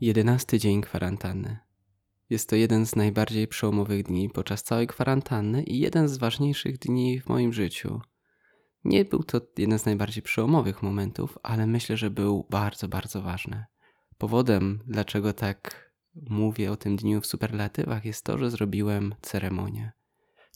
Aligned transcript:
Jedenasty 0.00 0.58
dzień 0.58 0.80
kwarantanny. 0.80 1.58
Jest 2.30 2.48
to 2.48 2.56
jeden 2.56 2.86
z 2.86 2.96
najbardziej 2.96 3.48
przełomowych 3.48 4.02
dni 4.02 4.30
podczas 4.30 4.62
całej 4.62 4.86
kwarantanny 4.86 5.62
i 5.62 5.78
jeden 5.78 6.08
z 6.08 6.16
ważniejszych 6.16 6.78
dni 6.78 7.20
w 7.20 7.28
moim 7.28 7.52
życiu. 7.52 8.00
Nie 8.84 9.04
był 9.04 9.22
to 9.22 9.40
jeden 9.58 9.78
z 9.78 9.86
najbardziej 9.86 10.22
przełomowych 10.22 10.82
momentów, 10.82 11.38
ale 11.42 11.66
myślę, 11.66 11.96
że 11.96 12.10
był 12.10 12.46
bardzo, 12.50 12.88
bardzo 12.88 13.22
ważny. 13.22 13.64
Powodem, 14.18 14.82
dlaczego 14.86 15.32
tak 15.32 15.92
mówię 16.14 16.72
o 16.72 16.76
tym 16.76 16.96
dniu 16.96 17.20
w 17.20 17.26
superlatywach, 17.26 18.04
jest 18.04 18.24
to, 18.24 18.38
że 18.38 18.50
zrobiłem 18.50 19.14
ceremonię. 19.22 19.97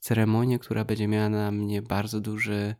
Ceremonię, 0.03 0.59
która 0.59 0.84
będzie 0.84 1.09
miała 1.09 1.29
na 1.29 1.50
mnie 1.50 1.83
bardzo 1.83 2.20
duży 2.20 2.74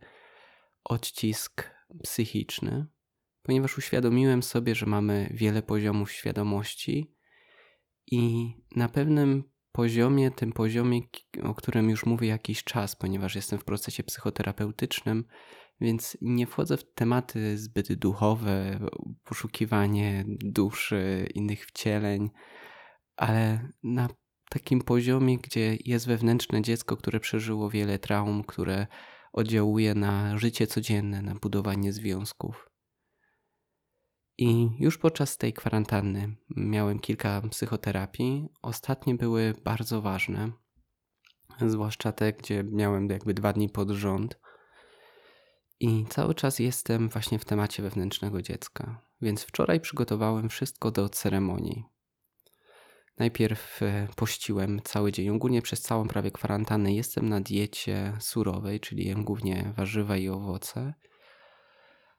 odcisk 0.83 1.71
psychiczny, 2.03 2.85
ponieważ 3.43 3.77
uświadomiłem 3.77 4.43
sobie, 4.43 4.75
że 4.75 4.85
mamy 4.85 5.29
wiele 5.33 5.61
poziomów 5.61 6.11
świadomości 6.11 7.15
i 8.11 8.53
na 8.75 8.89
pewnym 8.89 9.43
poziomie, 9.71 10.31
tym 10.31 10.53
poziomie, 10.53 11.01
o 11.43 11.55
którym 11.55 11.89
już 11.89 12.05
mówię 12.05 12.27
jakiś 12.27 12.63
czas, 12.63 12.95
ponieważ 12.95 13.35
jestem 13.35 13.59
w 13.59 13.65
procesie 13.65 14.03
psychoterapeutycznym, 14.03 15.25
więc 15.81 16.17
nie 16.21 16.47
wchodzę 16.47 16.77
w 16.77 16.93
tematy 16.93 17.57
zbyt 17.57 17.93
duchowe, 17.93 18.79
poszukiwanie 19.23 20.25
duszy, 20.27 21.29
innych 21.33 21.65
wcieleń, 21.65 22.29
ale 23.15 23.69
na 23.83 24.09
takim 24.53 24.81
poziomie, 24.81 25.37
gdzie 25.37 25.77
jest 25.85 26.07
wewnętrzne 26.07 26.61
dziecko, 26.61 26.97
które 26.97 27.19
przeżyło 27.19 27.69
wiele 27.69 27.99
traum, 27.99 28.43
które 28.43 28.87
oddziałuje 29.33 29.95
na 29.95 30.37
życie 30.37 30.67
codzienne, 30.67 31.21
na 31.21 31.35
budowanie 31.35 31.93
związków. 31.93 32.69
I 34.37 34.69
już 34.79 34.97
podczas 34.97 35.37
tej 35.37 35.53
kwarantanny 35.53 36.35
miałem 36.55 36.99
kilka 36.99 37.41
psychoterapii. 37.41 38.47
Ostatnie 38.61 39.15
były 39.15 39.53
bardzo 39.63 40.01
ważne, 40.01 40.51
zwłaszcza 41.67 42.11
te, 42.11 42.33
gdzie 42.33 42.63
miałem 42.63 43.09
jakby 43.09 43.33
dwa 43.33 43.53
dni 43.53 43.69
pod 43.69 43.89
rząd. 43.89 44.39
I 45.79 46.05
cały 46.09 46.35
czas 46.35 46.59
jestem 46.59 47.09
właśnie 47.09 47.39
w 47.39 47.45
temacie 47.45 47.83
wewnętrznego 47.83 48.41
dziecka. 48.41 49.01
Więc 49.21 49.43
wczoraj 49.43 49.79
przygotowałem 49.79 50.49
wszystko 50.49 50.91
do 50.91 51.09
ceremonii. 51.09 51.92
Najpierw 53.17 53.81
e, 53.83 54.07
pościłem 54.15 54.81
cały 54.83 55.11
dzień. 55.11 55.29
Ogólnie 55.29 55.61
przez 55.61 55.81
całą 55.81 56.07
prawie 56.07 56.31
kwarantannę 56.31 56.93
jestem 56.93 57.29
na 57.29 57.41
diecie 57.41 58.13
surowej, 58.19 58.79
czyli 58.79 59.07
jem 59.07 59.23
głównie 59.23 59.73
warzywa 59.77 60.17
i 60.17 60.29
owoce. 60.29 60.93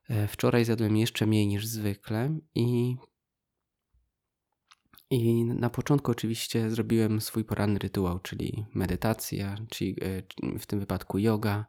E, 0.08 0.28
wczoraj 0.28 0.64
zjadłem 0.64 0.96
jeszcze 0.96 1.26
mniej 1.26 1.46
niż 1.46 1.66
zwykle 1.66 2.38
i 2.54 2.96
i 5.10 5.44
na 5.44 5.70
początku 5.70 6.10
oczywiście 6.10 6.70
zrobiłem 6.70 7.20
swój 7.20 7.44
poranny 7.44 7.78
rytuał, 7.78 8.18
czyli 8.18 8.64
medytacja, 8.74 9.56
czyli 9.70 9.96
e, 10.02 10.58
w 10.58 10.66
tym 10.66 10.80
wypadku 10.80 11.18
yoga. 11.18 11.66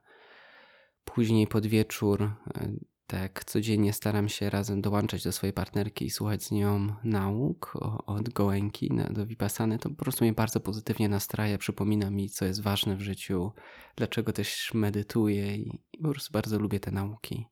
Później 1.06 1.48
pod 1.48 1.68
wieczór, 1.68 2.32
tak 3.08 3.46
codziennie 3.46 3.94
staram 3.94 4.30
się 4.30 4.50
razem 4.50 4.82
dołączać 4.82 5.24
do 5.24 5.32
swojej 5.32 5.54
partnerki 5.54 6.06
i 6.06 6.10
słuchać 6.10 6.44
z 6.44 6.52
nią 6.52 6.96
nauk 7.04 7.74
od 8.06 8.30
gołęki 8.30 8.92
do 9.10 9.26
Vipassany. 9.26 9.80
To 9.80 9.90
po 9.90 9.96
prostu 9.96 10.24
mnie 10.24 10.34
bardzo 10.34 10.60
pozytywnie 10.60 11.10
nastraja, 11.10 11.58
przypomina 11.58 12.10
mi, 12.10 12.30
co 12.30 12.46
jest 12.46 12.62
ważne 12.62 12.96
w 12.96 13.02
życiu, 13.02 13.52
dlaczego 13.96 14.34
też 14.34 14.74
medytuję 14.74 15.56
i 15.56 15.80
po 16.04 16.10
prostu 16.10 16.34
bardzo 16.34 16.60
lubię 16.60 16.80
te 16.80 16.92
nauki. 16.92 17.46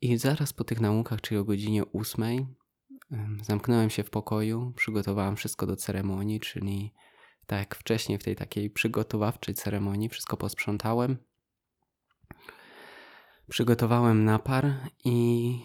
I 0.00 0.18
zaraz 0.18 0.52
po 0.52 0.64
tych 0.64 0.80
naukach, 0.80 1.20
czyli 1.20 1.38
o 1.38 1.44
godzinie 1.44 1.84
ósmej, 1.84 2.46
zamknąłem 3.42 3.90
się 3.90 4.02
w 4.02 4.10
pokoju, 4.10 4.72
przygotowałem 4.76 5.36
wszystko 5.36 5.66
do 5.66 5.76
ceremonii, 5.76 6.40
czyli 6.40 6.92
tak 7.46 7.58
jak 7.58 7.74
wcześniej 7.74 8.18
w 8.18 8.24
tej 8.24 8.36
takiej 8.36 8.70
przygotowawczej 8.70 9.54
ceremonii, 9.54 10.08
wszystko 10.08 10.36
posprzątałem. 10.36 11.16
Przygotowałem 13.52 14.24
napar 14.24 14.74
i, 15.04 15.58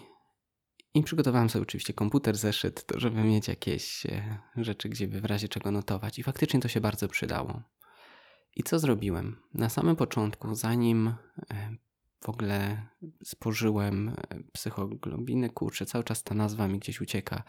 i 0.94 1.02
przygotowałem 1.02 1.50
sobie 1.50 1.62
oczywiście 1.62 1.92
komputer, 1.92 2.36
zeszyt, 2.36 2.86
to 2.86 3.00
żeby 3.00 3.24
mieć 3.24 3.48
jakieś 3.48 4.06
e, 4.06 4.38
rzeczy, 4.56 4.88
gdzie 4.88 5.08
w 5.08 5.24
razie 5.24 5.48
czego 5.48 5.70
notować. 5.70 6.18
I 6.18 6.22
faktycznie 6.22 6.60
to 6.60 6.68
się 6.68 6.80
bardzo 6.80 7.08
przydało. 7.08 7.62
I 8.56 8.62
co 8.62 8.78
zrobiłem? 8.78 9.36
Na 9.54 9.68
samym 9.68 9.96
początku, 9.96 10.54
zanim 10.54 11.08
e, 11.08 11.14
w 12.24 12.28
ogóle 12.28 12.86
spożyłem 13.24 14.08
e, 14.08 14.14
psychoglobiny, 14.52 15.50
kurczę, 15.50 15.86
cały 15.86 16.04
czas 16.04 16.22
ta 16.22 16.34
nazwa 16.34 16.68
mi 16.68 16.78
gdzieś 16.78 17.00
ucieka. 17.00 17.42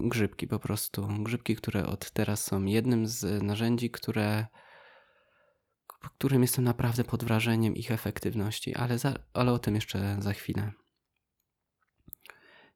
Grzybki 0.00 0.46
po 0.46 0.58
prostu. 0.58 1.08
Grzybki, 1.20 1.56
które 1.56 1.86
od 1.86 2.10
teraz 2.10 2.44
są 2.44 2.64
jednym 2.64 3.06
z 3.06 3.42
narzędzi, 3.42 3.90
które 3.90 4.46
którym 6.18 6.42
jestem 6.42 6.64
naprawdę 6.64 7.04
pod 7.04 7.24
wrażeniem 7.24 7.76
ich 7.76 7.90
efektywności, 7.90 8.74
ale, 8.74 8.98
za, 8.98 9.14
ale 9.34 9.52
o 9.52 9.58
tym 9.58 9.74
jeszcze 9.74 10.16
za 10.20 10.32
chwilę. 10.32 10.72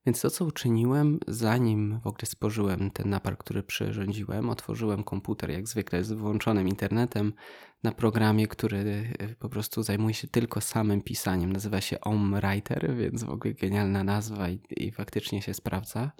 Więc 0.06 0.20
to, 0.20 0.30
co 0.30 0.44
uczyniłem, 0.44 1.18
zanim 1.28 2.00
w 2.00 2.06
ogóle 2.06 2.26
spożyłem 2.26 2.90
ten 2.90 3.10
napar, 3.10 3.38
który 3.38 3.62
przyrządziłem, 3.62 4.50
otworzyłem 4.50 5.04
komputer 5.04 5.50
jak 5.50 5.68
zwykle 5.68 6.04
z 6.04 6.12
włączonym 6.12 6.68
internetem 6.68 7.32
na 7.82 7.92
programie, 7.92 8.46
który 8.46 9.12
e, 9.18 9.34
po 9.34 9.48
prostu 9.48 9.82
zajmuje 9.82 10.14
się 10.14 10.28
tylko 10.28 10.60
samym 10.60 11.02
pisaniem. 11.02 11.52
Nazywa 11.52 11.80
się 11.80 12.00
Om 12.00 12.34
Writer, 12.34 12.96
więc 12.96 13.24
w 13.24 13.30
ogóle 13.30 13.54
genialna 13.54 14.04
nazwa 14.04 14.48
i, 14.48 14.60
i 14.70 14.92
faktycznie 14.92 15.42
się 15.42 15.54
sprawdza. 15.54 16.12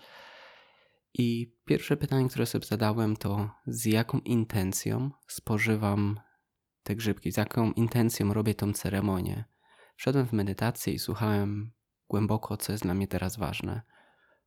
I 1.15 1.55
pierwsze 1.65 1.97
pytanie, 1.97 2.29
które 2.29 2.47
sobie 2.47 2.67
zadałem, 2.67 3.17
to 3.17 3.51
z 3.67 3.85
jaką 3.85 4.19
intencją 4.19 5.11
spożywam 5.29 6.21
te 6.83 6.97
grzybki, 6.97 7.33
z 7.33 7.37
jaką 7.37 7.73
intencją 7.73 8.35
robię 8.35 8.55
tą 8.55 8.73
ceremonię. 8.73 9.45
Wszedłem 9.97 10.27
w 10.27 10.33
medytację 10.33 10.93
i 10.93 10.99
słuchałem 10.99 11.73
głęboko, 12.09 12.57
co 12.57 12.73
jest 12.73 12.85
dla 12.85 12.95
mnie 12.95 13.09
teraz 13.09 13.37
ważne. 13.37 13.83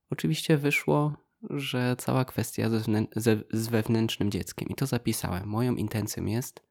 Oczywiście 0.09 0.57
wyszło, 0.57 1.17
że 1.49 1.95
cała 1.97 2.25
kwestia 2.25 2.69
z 3.51 3.67
wewnętrznym 3.67 4.31
dzieckiem, 4.31 4.69
i 4.69 4.75
to 4.75 4.85
zapisałem. 4.85 5.47
Moją 5.47 5.75
intencją 5.75 6.25
jest 6.25 6.67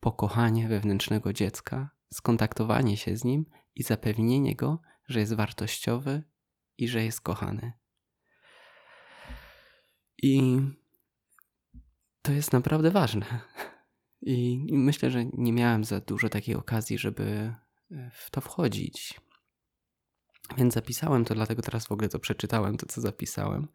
pokochanie 0.00 0.68
wewnętrznego 0.68 1.32
dziecka, 1.32 1.90
skontaktowanie 2.14 2.96
się 2.96 3.16
z 3.16 3.24
nim 3.24 3.46
i 3.74 3.82
zapewnienie 3.82 4.56
go, 4.56 4.80
że 5.08 5.20
jest 5.20 5.34
wartościowy 5.34 6.22
i 6.78 6.88
że 6.88 7.04
jest 7.04 7.20
kochany. 7.20 7.72
I 10.22 10.60
to 12.22 12.32
jest 12.32 12.52
naprawdę 12.52 12.90
ważne. 12.90 13.40
I 14.26 14.66
myślę, 14.72 15.10
że 15.10 15.24
nie 15.24 15.52
miałem 15.52 15.84
za 15.84 16.00
dużo 16.00 16.28
takiej 16.28 16.54
okazji, 16.54 16.98
żeby 16.98 17.54
w 18.12 18.30
to 18.30 18.40
wchodzić. 18.40 19.20
Więc 20.56 20.74
zapisałem 20.74 21.24
to, 21.24 21.34
dlatego 21.34 21.62
teraz 21.62 21.86
w 21.86 21.92
ogóle 21.92 22.08
to 22.08 22.18
przeczytałem, 22.18 22.76
to 22.76 22.86
co 22.86 23.00
zapisałem. 23.00 23.68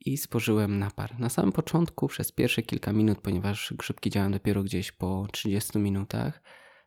I 0.00 0.16
spożyłem 0.16 0.78
napar. 0.78 1.18
Na 1.18 1.28
samym 1.28 1.52
początku, 1.52 2.08
przez 2.08 2.32
pierwsze 2.32 2.62
kilka 2.62 2.92
minut, 2.92 3.18
ponieważ 3.20 3.74
grzybki 3.76 4.10
działają 4.10 4.32
dopiero 4.32 4.62
gdzieś 4.62 4.92
po 4.92 5.26
30 5.32 5.78
minutach, 5.78 6.42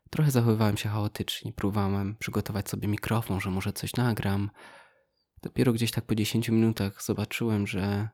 trochę 0.09 0.31
zachowywałem 0.31 0.77
się 0.77 0.89
chaotycznie. 0.89 1.53
Próbowałem 1.53 2.15
przygotować 2.19 2.69
sobie 2.69 2.87
mikrofon, 2.87 3.39
że 3.39 3.51
może 3.51 3.73
coś 3.73 3.95
nagram. 3.95 4.49
Dopiero 5.41 5.73
gdzieś 5.73 5.91
tak 5.91 6.05
po 6.05 6.15
10 6.15 6.49
minutach 6.49 7.03
zobaczyłem, 7.03 7.67
że 7.67 8.09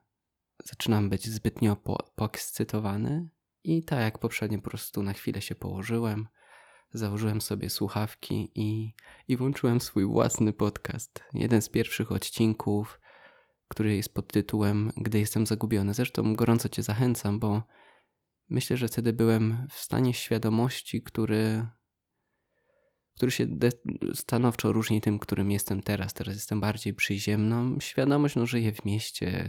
zaczynam 0.64 1.08
być 1.08 1.28
zbytnio 1.28 1.76
po 1.76 2.12
poekscytowany. 2.14 3.28
I 3.64 3.84
tak 3.84 4.00
jak 4.00 4.18
poprzednio, 4.18 4.58
po 4.58 4.70
prostu 4.70 5.02
na 5.02 5.12
chwilę 5.12 5.42
się 5.42 5.54
położyłem 5.54 6.28
założyłem 6.92 7.40
sobie 7.40 7.70
słuchawki 7.70 8.50
i, 8.54 8.94
i 9.28 9.36
włączyłem 9.36 9.80
swój 9.80 10.04
własny 10.04 10.52
podcast. 10.52 11.24
Jeden 11.34 11.62
z 11.62 11.68
pierwszych 11.68 12.12
odcinków, 12.12 13.00
który 13.68 13.96
jest 13.96 14.14
pod 14.14 14.32
tytułem 14.32 14.92
Gdy 14.96 15.18
jestem 15.18 15.46
zagubiony. 15.46 15.94
Zresztą 15.94 16.34
gorąco 16.34 16.68
Cię 16.68 16.82
zachęcam, 16.82 17.38
bo 17.38 17.62
myślę, 18.48 18.76
że 18.76 18.88
wtedy 18.88 19.12
byłem 19.12 19.66
w 19.70 19.78
stanie 19.78 20.14
świadomości, 20.14 21.02
który, 21.02 21.66
który 23.16 23.32
się 23.32 23.46
stanowczo 24.14 24.72
różni 24.72 25.00
tym, 25.00 25.18
którym 25.18 25.50
jestem 25.50 25.82
teraz. 25.82 26.14
Teraz 26.14 26.34
jestem 26.34 26.60
bardziej 26.60 26.94
przyziemną. 26.94 27.80
Świadomość, 27.80 28.36
no 28.36 28.46
żyję 28.46 28.72
w 28.72 28.84
mieście. 28.84 29.44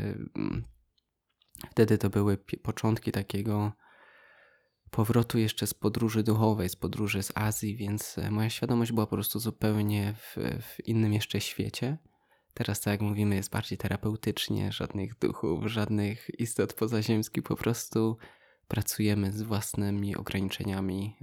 Wtedy 1.71 1.97
to 1.97 2.09
były 2.09 2.37
początki 2.63 3.11
takiego 3.11 3.71
powrotu 4.91 5.38
jeszcze 5.38 5.67
z 5.67 5.73
podróży 5.73 6.23
duchowej, 6.23 6.69
z 6.69 6.75
podróży 6.75 7.23
z 7.23 7.31
Azji, 7.35 7.75
więc 7.75 8.17
e, 8.17 8.31
moja 8.31 8.49
świadomość 8.49 8.91
była 8.91 9.05
po 9.05 9.15
prostu 9.15 9.39
zupełnie 9.39 10.13
w, 10.17 10.38
w 10.61 10.88
innym 10.88 11.13
jeszcze 11.13 11.41
świecie. 11.41 11.97
Teraz, 12.53 12.81
tak 12.81 12.91
jak 12.91 13.01
mówimy, 13.01 13.35
jest 13.35 13.51
bardziej 13.51 13.77
terapeutycznie, 13.77 14.71
żadnych 14.71 15.19
duchów, 15.19 15.65
żadnych 15.65 16.39
istot 16.39 16.73
pozaziemskich, 16.73 17.43
po 17.43 17.55
prostu 17.55 18.17
pracujemy 18.67 19.31
z 19.31 19.41
własnymi 19.41 20.15
ograniczeniami, 20.15 21.17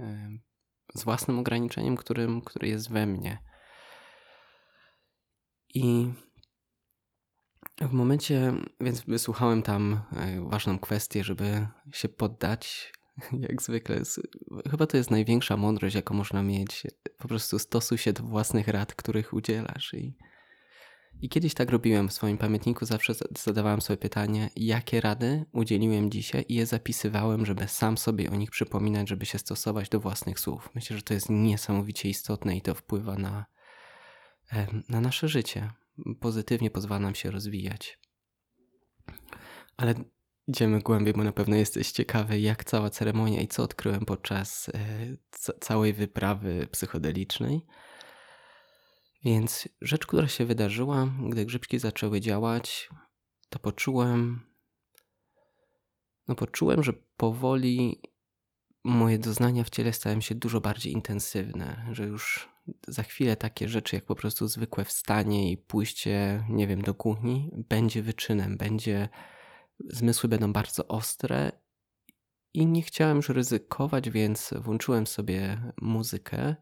z 0.95 1.03
własnym 1.03 1.39
ograniczeniem, 1.39 1.95
którym, 1.95 2.41
który 2.41 2.67
jest 2.67 2.91
we 2.91 3.05
mnie. 3.05 3.43
I 5.73 6.13
w 7.81 7.91
momencie, 7.91 8.53
więc 8.81 9.01
wysłuchałem 9.01 9.61
tam 9.61 10.01
e, 10.15 10.49
ważną 10.49 10.79
kwestię, 10.79 11.23
żeby 11.23 11.67
się 11.91 12.09
poddać. 12.09 12.93
Jak 13.49 13.61
zwykle, 13.61 14.01
chyba 14.71 14.87
to 14.87 14.97
jest 14.97 15.11
największa 15.11 15.57
mądrość, 15.57 15.95
jaką 15.95 16.15
można 16.15 16.43
mieć. 16.43 16.83
Po 17.17 17.27
prostu 17.27 17.59
stosuj 17.59 17.97
się 17.97 18.13
do 18.13 18.23
własnych 18.23 18.67
rad, 18.67 18.95
których 18.95 19.33
udzielasz. 19.33 19.93
I, 19.93 20.17
i 21.21 21.29
kiedyś 21.29 21.53
tak 21.53 21.69
robiłem 21.69 22.09
w 22.09 22.13
swoim 22.13 22.37
pamiętniku, 22.37 22.85
zawsze 22.85 23.13
zadawałem 23.37 23.81
sobie 23.81 23.97
pytanie, 23.97 24.49
jakie 24.55 25.01
rady 25.01 25.45
udzieliłem 25.51 26.11
dzisiaj, 26.11 26.45
i 26.47 26.55
je 26.55 26.65
zapisywałem, 26.65 27.45
żeby 27.45 27.67
sam 27.67 27.97
sobie 27.97 28.31
o 28.31 28.35
nich 28.35 28.51
przypominać, 28.51 29.09
żeby 29.09 29.25
się 29.25 29.37
stosować 29.37 29.89
do 29.89 29.99
własnych 29.99 30.39
słów. 30.39 30.69
Myślę, 30.75 30.95
że 30.97 31.03
to 31.03 31.13
jest 31.13 31.29
niesamowicie 31.29 32.09
istotne 32.09 32.57
i 32.57 32.61
to 32.61 32.75
wpływa 32.75 33.15
na, 33.15 33.45
na 34.89 35.01
nasze 35.01 35.27
życie 35.27 35.71
pozytywnie 36.19 36.71
pozwala 36.71 36.99
nam 36.99 37.15
się 37.15 37.31
rozwijać. 37.31 37.99
Ale 39.77 39.95
idziemy 40.49 40.79
głębiej, 40.79 41.13
bo 41.13 41.23
na 41.23 41.31
pewno 41.31 41.55
jesteś 41.55 41.91
ciekawy, 41.91 42.39
jak 42.39 42.63
cała 42.63 42.89
ceremonia 42.89 43.41
i 43.41 43.47
co 43.47 43.63
odkryłem 43.63 44.05
podczas 44.05 44.69
e, 44.69 45.53
całej 45.59 45.93
wyprawy 45.93 46.67
psychodelicznej. 46.71 47.65
Więc 49.23 49.69
rzecz, 49.81 50.07
która 50.07 50.27
się 50.27 50.45
wydarzyła, 50.45 51.13
gdy 51.29 51.45
grzybki 51.45 51.79
zaczęły 51.79 52.21
działać, 52.21 52.89
to 53.49 53.59
poczułem, 53.59 54.39
no 56.27 56.35
poczułem, 56.35 56.83
że 56.83 56.93
powoli 57.17 58.01
moje 58.83 59.19
doznania 59.19 59.63
w 59.63 59.69
ciele 59.69 59.93
stają 59.93 60.21
się 60.21 60.35
dużo 60.35 60.61
bardziej 60.61 60.93
intensywne, 60.93 61.85
że 61.91 62.05
już 62.05 62.49
za 62.87 63.03
chwilę 63.03 63.35
takie 63.35 63.69
rzeczy 63.69 63.95
jak 63.95 64.05
po 64.05 64.15
prostu 64.15 64.47
zwykłe 64.47 64.85
wstanie 64.85 65.51
i 65.51 65.57
pójście, 65.57 66.45
nie 66.49 66.67
wiem, 66.67 66.81
do 66.81 66.93
kuchni 66.93 67.51
będzie 67.53 68.01
wyczynem, 68.01 68.57
będzie 68.57 69.09
zmysły 69.79 70.29
będą 70.29 70.53
bardzo 70.53 70.87
ostre 70.87 71.51
i 72.53 72.67
nie 72.67 72.81
chciałem 72.81 73.17
już 73.17 73.29
ryzykować, 73.29 74.09
więc 74.09 74.53
włączyłem 74.57 75.07
sobie 75.07 75.71
muzykę. 75.81 76.55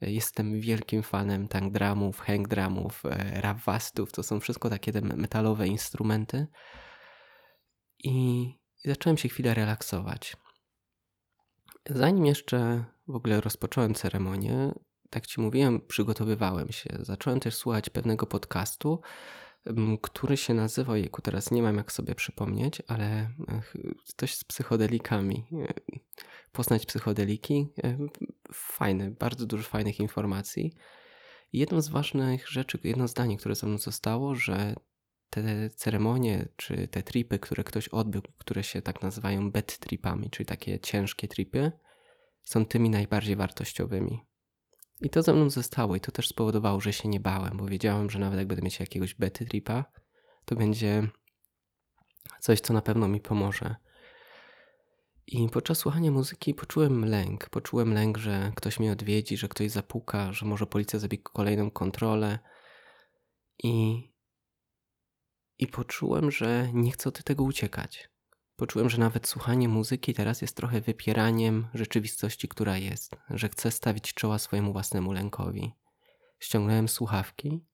Jestem 0.00 0.60
wielkim 0.60 1.02
fanem 1.02 1.48
tank 1.48 1.72
dramów, 1.72 2.20
hang 2.20 2.48
dramów, 2.48 3.02
e, 3.06 3.40
rawastów, 3.40 4.12
to 4.12 4.22
są 4.22 4.40
wszystko 4.40 4.70
takie 4.70 4.92
metalowe 5.00 5.68
instrumenty. 5.68 6.46
I, 7.98 8.44
I 8.84 8.88
zacząłem 8.88 9.16
się 9.16 9.28
chwilę 9.28 9.54
relaksować. 9.54 10.36
Zanim 11.90 12.26
jeszcze 12.26 12.84
w 13.08 13.16
ogóle 13.16 13.40
rozpocząłem 13.40 13.94
ceremonię, 13.94 14.72
tak 15.10 15.26
ci 15.26 15.40
mówiłem, 15.40 15.80
przygotowywałem 15.80 16.72
się. 16.72 16.90
Zacząłem 17.00 17.40
też 17.40 17.54
słuchać 17.54 17.90
pewnego 17.90 18.26
podcastu, 18.26 19.00
który 20.02 20.36
się 20.36 20.54
nazywa, 20.54 20.96
jejku, 20.96 21.22
teraz 21.22 21.50
nie 21.50 21.62
mam 21.62 21.76
jak 21.76 21.92
sobie 21.92 22.14
przypomnieć, 22.14 22.82
ale 22.88 23.30
coś 24.16 24.34
z 24.34 24.44
psychodelikami. 24.44 25.44
E, 25.52 25.74
poznać 26.52 26.86
psychodeliki. 26.86 27.68
E, 27.84 27.98
fajne, 28.52 29.10
bardzo 29.10 29.46
dużo 29.46 29.62
fajnych 29.62 30.00
informacji. 30.00 30.74
Jedną 31.52 31.80
z 31.80 31.88
ważnych 31.88 32.48
rzeczy, 32.48 32.78
jedno 32.84 33.08
zdanie, 33.08 33.36
które 33.36 33.54
ze 33.54 33.66
mną 33.66 33.78
zostało, 33.78 34.34
że 34.34 34.74
te 35.30 35.70
ceremonie, 35.70 36.48
czy 36.56 36.88
te 36.88 37.02
tripy, 37.02 37.38
które 37.38 37.64
ktoś 37.64 37.88
odbył, 37.88 38.22
które 38.38 38.62
się 38.62 38.82
tak 38.82 39.02
nazywają 39.02 39.50
bed 39.50 39.78
tripami, 39.78 40.30
czyli 40.30 40.46
takie 40.46 40.80
ciężkie 40.80 41.28
tripy, 41.28 41.72
są 42.42 42.66
tymi 42.66 42.90
najbardziej 42.90 43.36
wartościowymi. 43.36 44.20
I 45.02 45.10
to 45.10 45.22
ze 45.22 45.34
mną 45.34 45.50
zostało 45.50 45.96
i 45.96 46.00
to 46.00 46.12
też 46.12 46.28
spowodowało, 46.28 46.80
że 46.80 46.92
się 46.92 47.08
nie 47.08 47.20
bałem, 47.20 47.56
bo 47.56 47.66
wiedziałem, 47.66 48.10
że 48.10 48.18
nawet 48.18 48.38
jak 48.38 48.48
będę 48.48 48.62
mieć 48.62 48.80
jakiegoś 48.80 49.14
bety 49.14 49.46
tripa, 49.46 49.84
to 50.44 50.56
będzie 50.56 51.08
coś, 52.40 52.60
co 52.60 52.74
na 52.74 52.82
pewno 52.82 53.08
mi 53.08 53.20
pomoże. 53.20 53.76
I 55.26 55.48
podczas 55.48 55.78
słuchania 55.78 56.10
muzyki 56.10 56.54
poczułem 56.54 57.04
lęk. 57.04 57.48
Poczułem 57.48 57.94
lęk, 57.94 58.18
że 58.18 58.52
ktoś 58.56 58.80
mnie 58.80 58.92
odwiedzi, 58.92 59.36
że 59.36 59.48
ktoś 59.48 59.70
zapuka, 59.70 60.32
że 60.32 60.46
może 60.46 60.66
policja 60.66 60.98
zrobi 60.98 61.18
kolejną 61.18 61.70
kontrolę. 61.70 62.38
I, 63.62 64.02
i 65.58 65.66
poczułem, 65.66 66.30
że 66.30 66.68
nie 66.72 66.92
chcę 66.92 67.08
od 67.08 67.24
tego 67.24 67.44
uciekać. 67.44 68.11
Poczułem, 68.56 68.90
że 68.90 68.98
nawet 68.98 69.28
słuchanie 69.28 69.68
muzyki 69.68 70.14
teraz 70.14 70.42
jest 70.42 70.56
trochę 70.56 70.80
wypieraniem 70.80 71.68
rzeczywistości, 71.74 72.48
która 72.48 72.78
jest, 72.78 73.16
że 73.30 73.48
chcę 73.48 73.70
stawić 73.70 74.14
czoła 74.14 74.38
swojemu 74.38 74.72
własnemu 74.72 75.12
lękowi. 75.12 75.72
Ściągnąłem 76.38 76.88
słuchawki 76.88 77.66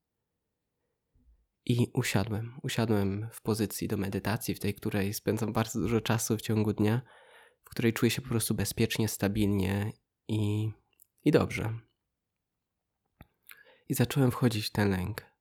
i 1.64 1.90
usiadłem. 1.94 2.60
Usiadłem 2.62 3.28
w 3.32 3.42
pozycji 3.42 3.88
do 3.88 3.96
medytacji, 3.96 4.54
w 4.54 4.60
tej, 4.60 4.75
której 4.75 5.14
spędzam 5.14 5.52
bardzo 5.52 5.80
dużo 5.80 6.00
czasu 6.00 6.36
w 6.36 6.42
ciągu 6.42 6.72
dnia, 6.72 7.02
w 7.64 7.70
której 7.70 7.92
czuję 7.92 8.10
się 8.10 8.22
po 8.22 8.28
prostu 8.28 8.54
bezpiecznie, 8.54 9.08
stabilnie 9.08 9.92
i, 10.28 10.70
i 11.25 11.30
dobrze. 11.30 11.78
I 13.88 13.94
zacząłem 13.94 14.30
wchodzić 14.30 14.66
w 14.66 14.72
ten 14.72 14.90
lęk 14.90 15.38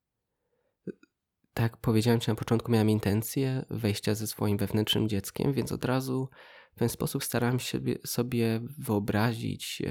tak 1.58 1.78
powiedziałem 1.78 2.20
Ci 2.20 2.30
na 2.30 2.36
początku, 2.36 2.72
miałem 2.72 2.90
intencję 2.90 3.66
wejścia 3.70 4.16
ze 4.16 4.28
swoim 4.28 4.58
wewnętrznym 4.58 5.10
dzieckiem, 5.10 5.54
więc 5.54 5.72
od 5.72 5.86
razu 5.86 6.30
w 6.76 6.80
ten 6.80 6.90
sposób 6.90 7.24
starałem 7.24 7.60
się 7.60 7.80
sobie 8.06 8.62
wyobrazić. 8.78 9.82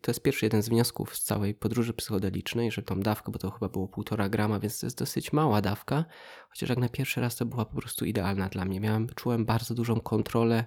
To 0.00 0.10
jest 0.10 0.22
pierwszy 0.22 0.46
jeden 0.46 0.62
z 0.62 0.68
wniosków 0.68 1.16
z 1.16 1.22
całej 1.22 1.54
podróży 1.54 1.94
psychodelicznej, 1.94 2.70
że 2.70 2.82
tą 2.82 3.00
dawkę, 3.00 3.32
bo 3.32 3.38
to 3.38 3.50
chyba 3.50 3.68
było 3.68 3.88
półtora 3.88 4.28
grama, 4.28 4.60
więc 4.60 4.80
to 4.80 4.86
jest 4.86 4.98
dosyć 4.98 5.32
mała 5.32 5.60
dawka, 5.60 6.04
chociaż 6.48 6.68
jak 6.68 6.78
na 6.78 6.88
pierwszy 6.88 7.20
raz 7.20 7.36
to 7.36 7.46
była 7.46 7.64
po 7.64 7.76
prostu 7.76 8.04
idealna 8.04 8.48
dla 8.48 8.64
mnie. 8.64 8.80
Miałem, 8.80 9.08
czułem 9.08 9.44
bardzo 9.44 9.74
dużą 9.74 10.00
kontrolę 10.00 10.64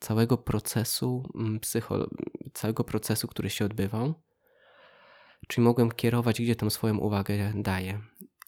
całego 0.00 0.38
procesu 0.38 1.30
mm, 1.34 1.60
psycho, 1.60 2.06
całego 2.52 2.84
procesu, 2.84 3.28
który 3.28 3.50
się 3.50 3.64
odbywał. 3.64 4.14
Czyli 5.48 5.64
mogłem 5.64 5.92
kierować, 5.92 6.42
gdzie 6.42 6.56
tą 6.56 6.70
swoją 6.70 6.98
uwagę 6.98 7.52
daję. 7.54 8.00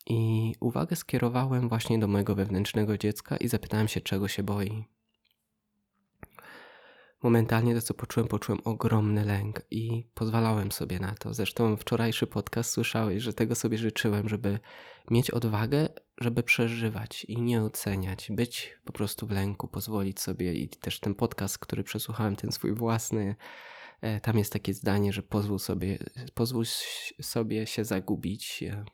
I 0.06 0.54
uwagę 0.60 0.96
skierowałem 0.96 1.68
właśnie 1.68 1.98
do 1.98 2.08
mojego 2.08 2.34
wewnętrznego 2.34 2.98
dziecka 2.98 3.36
i 3.36 3.48
zapytałem 3.48 3.88
się, 3.88 4.00
czego 4.00 4.28
się 4.28 4.42
boi. 4.42 4.84
Momentalnie 7.22 7.74
to, 7.74 7.82
co 7.82 7.94
poczułem, 7.94 8.28
poczułem 8.28 8.60
ogromny 8.64 9.24
lęk 9.24 9.62
i 9.70 10.04
pozwalałem 10.14 10.72
sobie 10.72 11.00
na 11.00 11.14
to. 11.14 11.34
Zresztą 11.34 11.76
wczorajszy 11.76 12.26
podcast 12.26 12.70
słyszałeś, 12.70 13.22
że 13.22 13.32
tego 13.32 13.54
sobie 13.54 13.78
życzyłem, 13.78 14.28
żeby 14.28 14.58
mieć 15.10 15.30
odwagę, 15.30 15.88
żeby 16.20 16.42
przeżywać 16.42 17.24
i 17.24 17.42
nie 17.42 17.62
oceniać, 17.62 18.28
być 18.30 18.78
po 18.84 18.92
prostu 18.92 19.26
w 19.26 19.30
lęku, 19.30 19.68
pozwolić 19.68 20.20
sobie 20.20 20.54
i 20.54 20.68
też 20.68 21.00
ten 21.00 21.14
podcast, 21.14 21.58
który 21.58 21.84
przesłuchałem, 21.84 22.36
ten 22.36 22.52
swój 22.52 22.74
własny, 22.74 23.36
e, 24.00 24.20
tam 24.20 24.38
jest 24.38 24.52
takie 24.52 24.74
zdanie, 24.74 25.12
że 25.12 25.22
pozwól 25.22 25.58
sobie, 25.58 25.98
pozwól 26.34 26.64
sobie 27.22 27.66
się 27.66 27.84
zagubić, 27.84 28.62
e, 28.62 28.84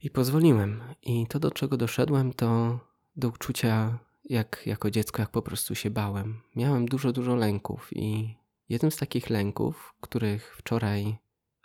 i 0.00 0.10
pozwoliłem. 0.10 0.82
I 1.02 1.26
to, 1.26 1.38
do 1.38 1.50
czego 1.50 1.76
doszedłem, 1.76 2.32
to 2.32 2.80
do 3.16 3.28
uczucia, 3.28 3.98
jak 4.24 4.62
jako 4.66 4.90
dziecko, 4.90 5.22
jak 5.22 5.30
po 5.30 5.42
prostu 5.42 5.74
się 5.74 5.90
bałem. 5.90 6.40
Miałem 6.56 6.86
dużo, 6.86 7.12
dużo 7.12 7.36
lęków, 7.36 7.88
i 7.92 8.34
jednym 8.68 8.90
z 8.90 8.96
takich 8.96 9.30
lęków, 9.30 9.94
których 10.00 10.56
wczoraj 10.56 11.16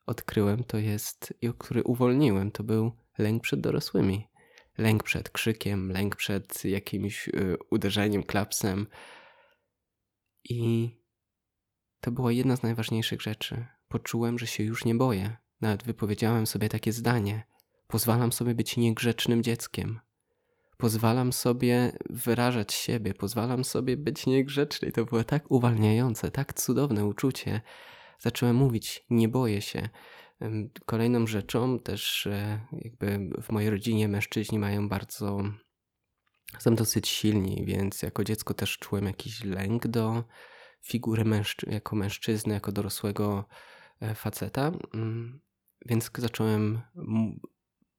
odkryłem, 0.06 0.64
to 0.64 0.78
jest, 0.78 1.34
i 1.42 1.50
który 1.58 1.84
uwolniłem, 1.84 2.52
to 2.52 2.64
był 2.64 2.92
lęk 3.18 3.44
przed 3.44 3.62
dorosłymi. 3.62 4.28
Lęk 4.78 5.04
przed 5.04 5.30
krzykiem, 5.30 5.92
lęk 5.92 6.16
przed 6.16 6.66
jakimś 6.66 7.28
y, 7.28 7.58
uderzeniem, 7.70 8.24
klapsem. 8.24 8.88
I 10.44 10.90
to 12.02 12.12
była 12.12 12.32
jedna 12.32 12.56
z 12.56 12.64
najważniejszych 12.64 13.22
rzeczy. 13.22 13.66
Poczułem, 13.88 14.40
że 14.40 14.48
się 14.48 14.64
już 14.64 14.86
nie 14.86 14.96
boję. 14.96 15.38
Nawet 15.62 15.84
wypowiedziałem 15.84 16.48
sobie 16.48 16.70
takie 16.70 16.92
zdanie. 16.92 17.44
Pozwalam 17.94 18.32
sobie 18.32 18.56
być 18.56 18.78
niegrzecznym 18.78 19.44
dzieckiem. 19.44 20.00
Pozwalam 20.78 21.34
sobie 21.34 21.98
wyrażać 22.10 22.74
siebie, 22.74 23.14
pozwalam 23.14 23.64
sobie 23.64 23.98
być 23.98 24.26
niegrzeczny. 24.26 24.92
To 24.92 25.06
było 25.06 25.24
tak 25.24 25.52
uwalniające, 25.52 26.32
tak 26.32 26.54
cudowne 26.54 27.06
uczucie. 27.06 27.62
Zacząłem 28.20 28.56
mówić, 28.56 29.06
nie 29.10 29.28
boję 29.28 29.62
się. 29.62 29.90
Kolejną 30.86 31.28
rzeczą 31.28 31.80
też 31.80 32.28
e, 32.28 32.60
jakby 32.72 33.30
w 33.42 33.52
mojej 33.52 33.70
rodzinie 33.70 34.08
mężczyźni 34.08 34.60
mają 34.60 34.90
bardzo 34.90 35.44
są 36.60 36.76
dosyć 36.76 37.08
silni, 37.08 37.64
więc 37.66 38.02
jako 38.02 38.24
dziecko 38.24 38.54
też 38.54 38.78
czułem 38.78 39.06
jakiś 39.06 39.44
lęk 39.44 39.88
do 39.88 40.24
figury 40.82 41.26
mężczy 41.26 41.70
jako 41.70 41.96
mężczyzny, 41.96 42.54
jako 42.54 42.72
dorosłego 42.72 43.46
e, 44.00 44.16
faceta. 44.16 44.72
Mm, 44.94 45.42
więc 45.86 46.12
zacząłem 46.18 46.82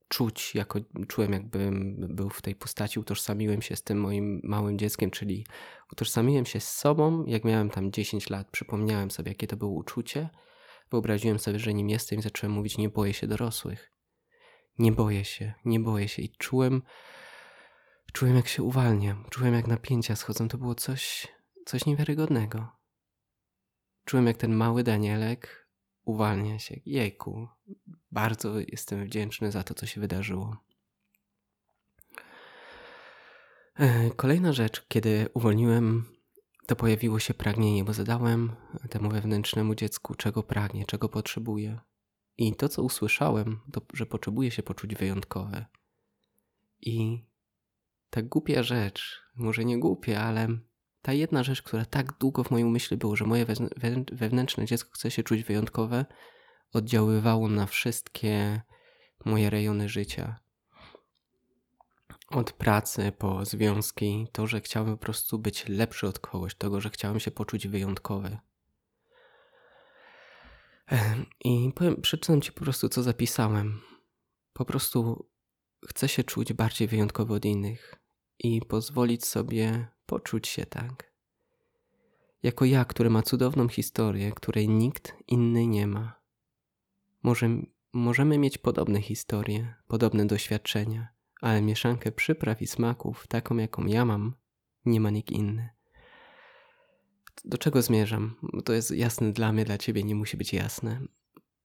czuć, 0.09 0.55
jako 0.55 0.81
czułem 1.09 1.33
jakbym 1.33 1.97
był 2.11 2.31
w 2.31 2.43
tej 2.43 2.55
postaci, 2.55 3.01
utożsamiłem 3.01 3.63
się 3.63 3.77
z 3.77 3.83
tym 3.83 4.01
moim 4.01 4.41
małym 4.45 4.79
dzieckiem, 4.79 5.11
czyli 5.11 5.47
utożsamiłem 5.93 6.47
się 6.47 6.61
z 6.61 6.69
sobą, 6.69 7.25
jak 7.27 7.45
miałem 7.45 7.71
tam 7.71 7.93
10 7.93 8.31
lat, 8.31 8.51
przypomniałem 8.51 9.11
sobie, 9.11 9.31
jakie 9.31 9.47
to 9.47 9.57
było 9.57 9.71
uczucie, 9.71 10.29
wyobraziłem 10.91 11.39
sobie, 11.39 11.59
że 11.59 11.75
nim 11.75 11.91
jestem 11.91 12.19
i 12.19 12.23
zacząłem 12.23 12.53
mówić, 12.53 12.79
nie 12.79 12.89
boję 12.89 13.13
się 13.13 13.27
dorosłych. 13.27 13.91
Nie 14.79 14.93
boję 14.93 15.25
się, 15.25 15.55
nie 15.65 15.81
boję 15.81 16.09
się 16.09 16.23
i 16.23 16.37
czułem, 16.37 16.83
czułem 18.13 18.37
jak 18.37 18.49
się 18.49 18.63
uwalniam, 18.63 19.25
czułem 19.31 19.55
jak 19.55 19.67
napięcia 19.67 20.17
schodzą, 20.17 20.49
to 20.49 20.59
było 20.59 20.75
coś, 20.75 21.29
coś 21.67 21.87
niewiarygodnego. 21.87 22.69
Czułem 24.05 24.27
jak 24.27 24.37
ten 24.37 24.55
mały 24.55 24.83
Danielek 24.83 25.69
uwalnia 26.05 26.59
się. 26.59 26.81
Jejku, 26.87 27.49
bardzo 28.15 28.61
jestem 28.61 29.05
wdzięczny 29.05 29.53
za 29.53 29.63
to, 29.63 29.75
co 29.75 29.87
się 29.87 30.01
wydarzyło. 30.01 30.57
E, 33.77 34.11
kolejna 34.11 34.53
rzecz, 34.53 34.87
kiedy 34.89 35.29
uwolniłem, 35.35 36.05
to 36.67 36.77
pojawiło 36.77 37.19
się 37.19 37.35
pragnienie, 37.35 37.85
bo 37.85 37.93
zadałem 37.93 38.53
temu 38.91 39.11
wewnętrznemu 39.11 39.75
dziecku, 39.75 40.15
czego 40.15 40.43
pragnie, 40.43 40.85
czego 40.87 41.09
potrzebuje. 41.09 41.81
I 42.39 42.57
to, 42.57 42.69
co 42.69 42.83
usłyszałem, 42.83 43.61
to, 43.73 43.81
że 43.95 44.07
potrzebuje 44.07 44.51
się 44.51 44.63
poczuć 44.63 44.95
wyjątkowe. 44.95 45.67
I 46.81 47.25
ta 48.11 48.23
głupia 48.23 48.63
rzecz, 48.63 49.23
może 49.37 49.65
nie 49.65 49.79
głupia, 49.79 50.23
ale 50.23 50.49
ta 51.03 51.13
jedna 51.13 51.43
rzecz, 51.43 51.63
która 51.63 51.85
tak 51.85 52.19
długo 52.19 52.45
w 52.45 52.51
moim 52.51 52.67
umyśle 52.67 52.97
było, 52.97 53.17
że 53.17 53.25
moje 53.25 53.47
wewnętrzne 54.13 54.67
dziecko 54.67 54.91
chce 54.93 55.11
się 55.11 55.23
czuć 55.23 55.43
wyjątkowe, 55.43 56.05
oddziaływało 56.77 57.49
na 57.49 57.67
wszystkie 57.67 58.63
moje 59.25 59.51
rejony 59.51 59.89
życia. 59.89 60.41
Od 62.29 62.53
pracy 62.53 63.13
po 63.19 63.45
związki, 63.45 64.27
to, 64.33 64.47
że 64.47 64.61
chciałem 64.61 64.91
po 64.93 64.97
prostu 64.97 65.39
być 65.39 65.69
lepszy 65.69 66.07
od 66.07 66.19
kogoś, 66.19 66.55
tego, 66.55 66.81
że 66.81 66.91
chciałem 66.91 67.21
się 67.21 67.31
poczuć 67.31 67.69
wyjątkowy. 67.69 68.39
I 71.45 71.73
powiem, 71.75 72.01
przeczytam 72.03 72.41
Ci 72.41 72.53
po 72.53 72.61
prostu, 72.61 72.89
co 72.89 73.03
zapisałem. 73.03 73.81
Po 74.53 74.65
prostu 74.65 75.29
chcę 75.89 76.09
się 76.09 76.25
czuć 76.25 76.53
bardziej 76.53 76.89
wyjątkowy 76.89 77.35
od 77.35 77.45
innych 77.45 77.95
i 78.39 78.61
pozwolić 78.61 79.27
sobie 79.27 79.89
poczuć 80.07 80.49
się 80.49 80.67
tak. 80.67 81.13
Jako 82.43 82.65
ja, 82.65 82.85
który 82.85 83.11
ma 83.11 83.23
cudowną 83.23 83.69
historię, 83.69 84.33
której 84.33 84.69
nikt 84.69 85.17
inny 85.27 85.67
nie 85.67 85.87
ma. 85.87 86.24
Może, 87.25 87.49
możemy 87.93 88.39
mieć 88.39 88.59
podobne 88.59 89.03
historie, 89.03 89.75
podobne 89.89 90.27
doświadczenia, 90.27 91.09
ale 91.41 91.63
mieszankę 91.63 92.13
przypraw 92.13 92.63
i 92.63 92.67
smaków, 92.67 93.27
taką 93.27 93.57
jaką 93.57 93.87
ja 93.87 94.05
mam, 94.05 94.35
nie 94.87 95.01
ma 95.01 95.11
nikt 95.11 95.31
inny. 95.31 95.69
Do 97.45 97.59
czego 97.59 97.83
zmierzam? 97.83 98.35
To 98.65 98.73
jest 98.73 98.91
jasne 98.91 99.33
dla 99.33 99.53
mnie, 99.53 99.65
dla 99.65 99.79
ciebie 99.79 100.03
nie 100.05 100.15
musi 100.15 100.37
być 100.37 100.53
jasne. 100.53 101.01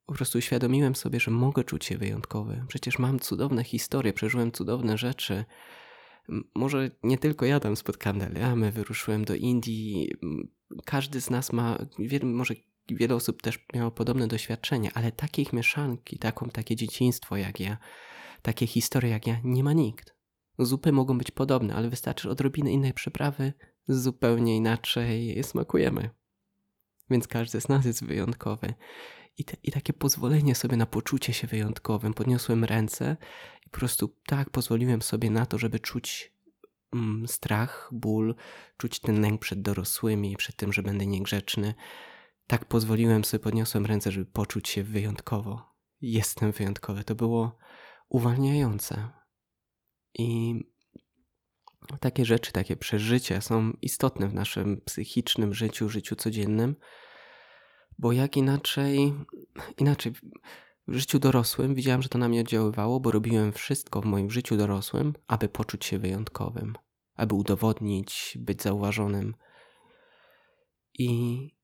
Po 0.06 0.14
prostu 0.14 0.38
uświadomiłem 0.38 0.96
sobie, 0.96 1.20
że 1.20 1.32
mogę 1.32 1.64
czuć 1.64 1.86
się 1.86 1.98
wyjątkowy. 1.98 2.66
Przecież 2.68 3.00
mam 3.00 3.20
cudowne 3.20 3.64
historie, 3.64 4.14
przeżyłem 4.14 4.52
cudowne 4.52 4.98
rzeczy, 4.98 5.46
może 6.56 6.92
nie 7.04 7.18
tylko 7.18 7.46
ja 7.46 7.60
tam 7.60 7.76
spotkałem 7.76 8.20
Daliamy, 8.20 8.72
wyruszyłem 8.72 9.26
do 9.26 9.36
Indii. 9.36 10.12
Każdy 10.86 11.22
z 11.22 11.30
nas 11.30 11.54
ma, 11.54 11.78
może 12.24 12.54
wiele 12.96 13.16
osób 13.16 13.42
też 13.42 13.66
miało 13.74 13.92
podobne 13.92 14.28
doświadczenia, 14.28 14.92
ale 14.94 15.12
takich 15.12 15.54
mieszanki, 15.54 16.20
taką, 16.20 16.50
takie 16.50 16.76
dzieciństwo 16.76 17.38
jak 17.38 17.60
ja, 17.60 17.78
takie 18.42 18.68
historie 18.68 19.12
jak 19.12 19.28
ja, 19.28 19.38
nie 19.44 19.64
ma 19.64 19.74
nikt. 19.74 20.16
Zupy 20.60 20.92
mogą 20.92 21.18
być 21.18 21.32
podobne, 21.32 21.76
ale 21.76 21.90
wystarczy 21.90 22.30
odrobiny 22.30 22.72
innej 22.72 22.94
przyprawy, 22.94 23.54
zupełnie 23.88 24.56
inaczej 24.56 25.44
smakujemy. 25.44 26.10
Więc 27.10 27.28
każdy 27.28 27.62
z 27.62 27.70
nas 27.70 27.86
jest 27.86 28.06
wyjątkowy. 28.06 28.74
I, 29.38 29.44
te, 29.44 29.58
I 29.64 29.72
takie 29.72 29.94
pozwolenie 29.94 30.56
sobie 30.56 30.78
na 30.78 30.86
poczucie 30.86 31.34
się 31.34 31.48
wyjątkowym. 31.48 32.14
Podniosłem 32.14 32.64
ręce 32.64 33.18
i 33.66 33.70
po 33.70 33.80
prostu 33.80 34.16
tak 34.26 34.50
pozwoliłem 34.50 35.02
sobie 35.02 35.30
na 35.30 35.46
to, 35.46 35.58
żeby 35.58 35.80
czuć 35.80 36.34
mm, 36.94 37.28
strach, 37.28 37.90
ból, 37.92 38.36
czuć 38.78 39.00
ten 39.00 39.22
lęk 39.22 39.42
przed 39.42 39.62
dorosłymi, 39.62 40.38
przed 40.38 40.56
tym, 40.56 40.74
że 40.74 40.84
będę 40.84 41.06
niegrzeczny. 41.06 41.74
Tak 42.50 42.66
pozwoliłem 42.66 43.24
sobie, 43.24 43.44
podniosłem 43.44 43.86
ręce, 43.86 44.12
żeby 44.12 44.26
poczuć 44.26 44.70
się 44.70 44.84
wyjątkowo. 44.84 45.76
Jestem 46.02 46.52
wyjątkowy. 46.52 47.04
To 47.04 47.16
było 47.16 47.58
uwalniające. 48.10 49.10
I 50.14 50.56
takie 52.00 52.26
rzeczy, 52.26 52.52
takie 52.52 52.76
przeżycia 52.76 53.42
są 53.42 53.72
istotne 53.82 54.28
w 54.28 54.34
naszym 54.34 54.82
psychicznym 54.82 55.54
życiu, 55.54 55.90
życiu 55.90 56.16
codziennym 56.16 56.76
bo 58.00 58.12
jak 58.12 58.38
inaczej, 58.38 59.14
inaczej 59.78 60.12
w 60.88 60.96
życiu 60.96 61.20
dorosłym 61.20 61.76
widziałem, 61.76 62.02
że 62.02 62.10
to 62.10 62.18
na 62.18 62.30
mnie 62.30 62.42
oddziaływało, 62.42 63.00
bo 63.00 63.12
robiłem 63.12 63.54
wszystko 63.54 64.02
w 64.02 64.06
moim 64.06 64.32
życiu 64.32 64.58
dorosłym, 64.58 65.14
aby 65.28 65.50
poczuć 65.50 65.86
się 65.86 66.00
wyjątkowym, 66.00 66.76
aby 67.16 67.36
udowodnić, 67.36 68.38
być 68.42 68.62
zauważonym. 68.62 69.36
I, 71.00 71.59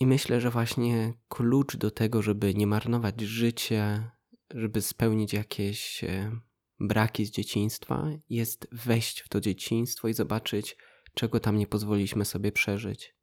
i 0.00 0.06
myślę, 0.06 0.40
że 0.40 0.50
właśnie 0.50 1.12
klucz 1.28 1.76
do 1.76 1.90
tego, 1.90 2.22
żeby 2.22 2.54
nie 2.54 2.66
marnować 2.66 3.20
życia, 3.20 4.10
żeby 4.54 4.82
spełnić 4.82 5.32
jakieś 5.32 6.04
e, 6.04 6.40
braki 6.80 7.26
z 7.26 7.30
dzieciństwa, 7.30 8.10
jest 8.30 8.68
wejść 8.72 9.20
w 9.20 9.28
to 9.28 9.40
dzieciństwo 9.40 10.08
i 10.08 10.14
zobaczyć, 10.14 10.76
czego 11.14 11.40
tam 11.40 11.56
nie 11.56 11.66
pozwoliliśmy 11.66 12.24
sobie 12.24 12.52
przeżyć. 12.52 13.14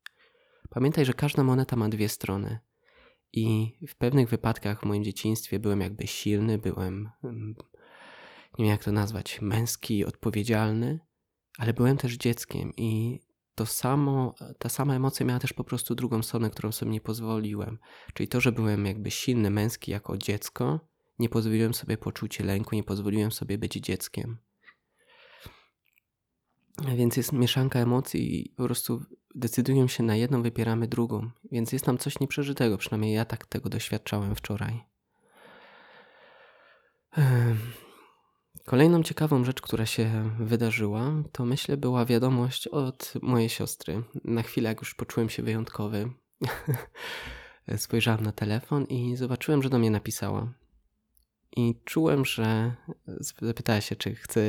Pamiętaj, 0.69 1.05
że 1.05 1.13
każda 1.13 1.43
moneta 1.43 1.75
ma 1.75 1.89
dwie 1.89 2.09
strony. 2.09 2.59
I 3.33 3.77
w 3.87 3.95
pewnych 3.95 4.29
wypadkach 4.29 4.81
w 4.81 4.85
moim 4.85 5.03
dzieciństwie 5.03 5.59
byłem 5.59 5.81
jakby 5.81 6.07
silny, 6.07 6.57
byłem, 6.57 7.09
mm, 7.23 7.55
nie 8.59 8.65
wiem 8.65 8.71
jak 8.71 8.83
to 8.83 8.91
nazwać, 8.91 9.41
męski, 9.41 10.05
odpowiedzialny, 10.05 10.99
ale 11.57 11.73
byłem 11.73 11.97
też 11.97 12.13
dzieckiem 12.13 12.73
i 12.77 13.19
to 13.57 13.65
samo, 13.65 14.35
ta 14.59 14.69
sama 14.69 14.95
emocja 14.95 15.25
miała 15.25 15.39
też 15.39 15.53
po 15.53 15.63
prostu 15.63 15.95
drugą 15.95 16.23
stronę, 16.23 16.49
którą 16.49 16.71
sobie 16.71 16.91
nie 16.91 17.01
pozwoliłem. 17.01 17.79
Czyli 18.13 18.27
to, 18.27 18.41
że 18.41 18.51
byłem 18.51 18.85
jakby 18.85 19.11
silny, 19.11 19.49
męski 19.49 19.91
jako 19.91 20.17
dziecko, 20.17 20.79
nie 21.19 21.29
pozwoliłem 21.29 21.73
sobie 21.73 21.97
poczuć 21.97 22.39
lęku, 22.39 22.75
nie 22.75 22.83
pozwoliłem 22.83 23.31
sobie 23.31 23.57
być 23.57 23.73
dzieckiem. 23.73 24.37
Więc 26.95 27.17
jest 27.17 27.33
mieszanka 27.33 27.79
emocji 27.79 28.45
i 28.45 28.49
po 28.49 28.63
prostu 28.63 29.05
decydują 29.35 29.87
się 29.87 30.03
na 30.03 30.15
jedną, 30.15 30.41
wybieramy 30.43 30.87
drugą. 30.87 31.29
Więc 31.51 31.71
jest 31.71 31.85
tam 31.85 31.97
coś 31.97 32.19
nieprzeżytego, 32.19 32.77
przynajmniej 32.77 33.13
ja 33.13 33.25
tak 33.25 33.45
tego 33.45 33.69
doświadczałem 33.69 34.35
wczoraj. 34.35 34.83
Kolejną 38.65 39.03
ciekawą 39.03 39.43
rzecz, 39.43 39.61
która 39.61 39.85
się 39.85 40.31
wydarzyła, 40.39 41.11
to 41.31 41.45
myślę 41.45 41.77
była 41.77 42.05
wiadomość 42.05 42.67
od 42.67 43.13
mojej 43.21 43.49
siostry. 43.49 44.03
Na 44.23 44.43
chwilę, 44.43 44.69
jak 44.69 44.81
już 44.81 44.95
poczułem 44.95 45.29
się 45.29 45.43
wyjątkowy, 45.43 46.11
spojrzałem 47.77 48.23
na 48.23 48.31
telefon 48.31 48.85
i 48.85 49.15
zobaczyłem, 49.15 49.63
że 49.63 49.69
do 49.69 49.79
mnie 49.79 49.91
napisała. 49.91 50.53
I 51.57 51.75
czułem, 51.85 52.25
że 52.25 52.75
zapytała 53.41 53.81
się, 53.81 53.95
czy 53.95 54.15
chce 54.15 54.41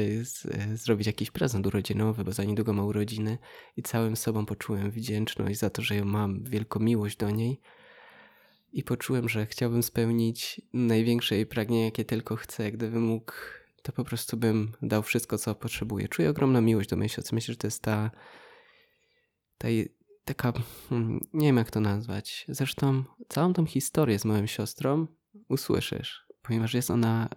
zrobić 0.75 1.07
jakiś 1.07 1.31
prezent 1.31 1.67
urodzinowy, 1.67 2.25
bo 2.25 2.33
za 2.33 2.45
niedługo 2.45 2.73
ma 2.73 2.85
urodziny 2.85 3.39
i 3.77 3.83
całym 3.83 4.17
sobą 4.17 4.47
poczułem 4.47 4.91
wdzięczność 4.91 5.59
za 5.59 5.71
to, 5.71 5.83
że 5.83 5.97
ją 5.97 6.05
mam, 6.05 6.45
wielką 6.45 6.81
miłość 6.81 7.17
do 7.17 7.31
niej. 7.31 7.61
I 8.73 8.83
poczułem, 8.83 9.29
że 9.29 9.47
chciałbym 9.47 9.83
spełnić 9.83 10.61
największe 10.73 11.35
jej 11.35 11.47
pragnienie, 11.47 11.85
jakie 11.85 12.05
tylko 12.05 12.37
chcę. 12.37 12.73
Gdybym 12.73 13.03
mógł, 13.03 13.33
to 13.89 13.93
po 13.93 14.05
prostu 14.05 14.37
bym 14.37 14.73
dał 14.83 15.03
wszystko, 15.03 15.39
co 15.39 15.55
potrzebuję. 15.55 16.09
Czuję 16.09 16.31
ogromną 16.31 16.61
miłość 16.61 16.89
do 16.89 16.97
mojej 16.97 17.09
siostry. 17.09 17.35
Myślę, 17.35 17.53
że 17.53 17.59
to 17.59 17.67
jest 17.67 17.83
ta, 17.83 18.11
ta 19.59 19.69
taka, 20.25 20.53
hmm, 20.89 21.21
nie 21.33 21.47
wiem 21.47 21.57
jak 21.57 21.71
to 21.71 21.81
nazwać. 21.81 22.45
Zresztą 22.49 23.05
całą 23.29 23.53
tą 23.53 23.67
historię 23.67 24.19
z 24.19 24.25
moją 24.25 24.47
siostrą 24.47 25.07
usłyszysz 25.49 26.29
ponieważ 26.49 26.75
jest 26.75 26.91
ona, 26.91 27.29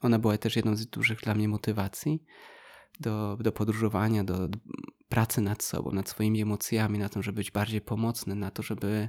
ona 0.00 0.18
była 0.18 0.38
też 0.38 0.56
jedną 0.56 0.76
z 0.76 0.86
dużych 0.86 1.20
dla 1.20 1.34
mnie 1.34 1.48
motywacji 1.48 2.24
do, 3.00 3.38
do 3.40 3.52
podróżowania, 3.52 4.24
do, 4.24 4.48
do 4.48 4.58
pracy 5.08 5.40
nad 5.40 5.62
sobą, 5.62 5.92
nad 5.92 6.08
swoimi 6.08 6.42
emocjami, 6.42 6.98
na 6.98 7.08
to, 7.08 7.22
żeby 7.22 7.36
być 7.36 7.50
bardziej 7.50 7.80
pomocny, 7.80 8.34
na 8.34 8.50
to, 8.50 8.62
żeby 8.62 9.08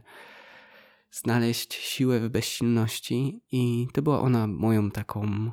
znaleźć 1.12 1.74
siłę 1.74 2.20
w 2.20 2.30
bezsilności 2.30 3.42
i 3.52 3.88
to 3.94 4.02
była 4.02 4.22
ona 4.22 4.48
moją 4.48 4.92
taką, 4.92 5.52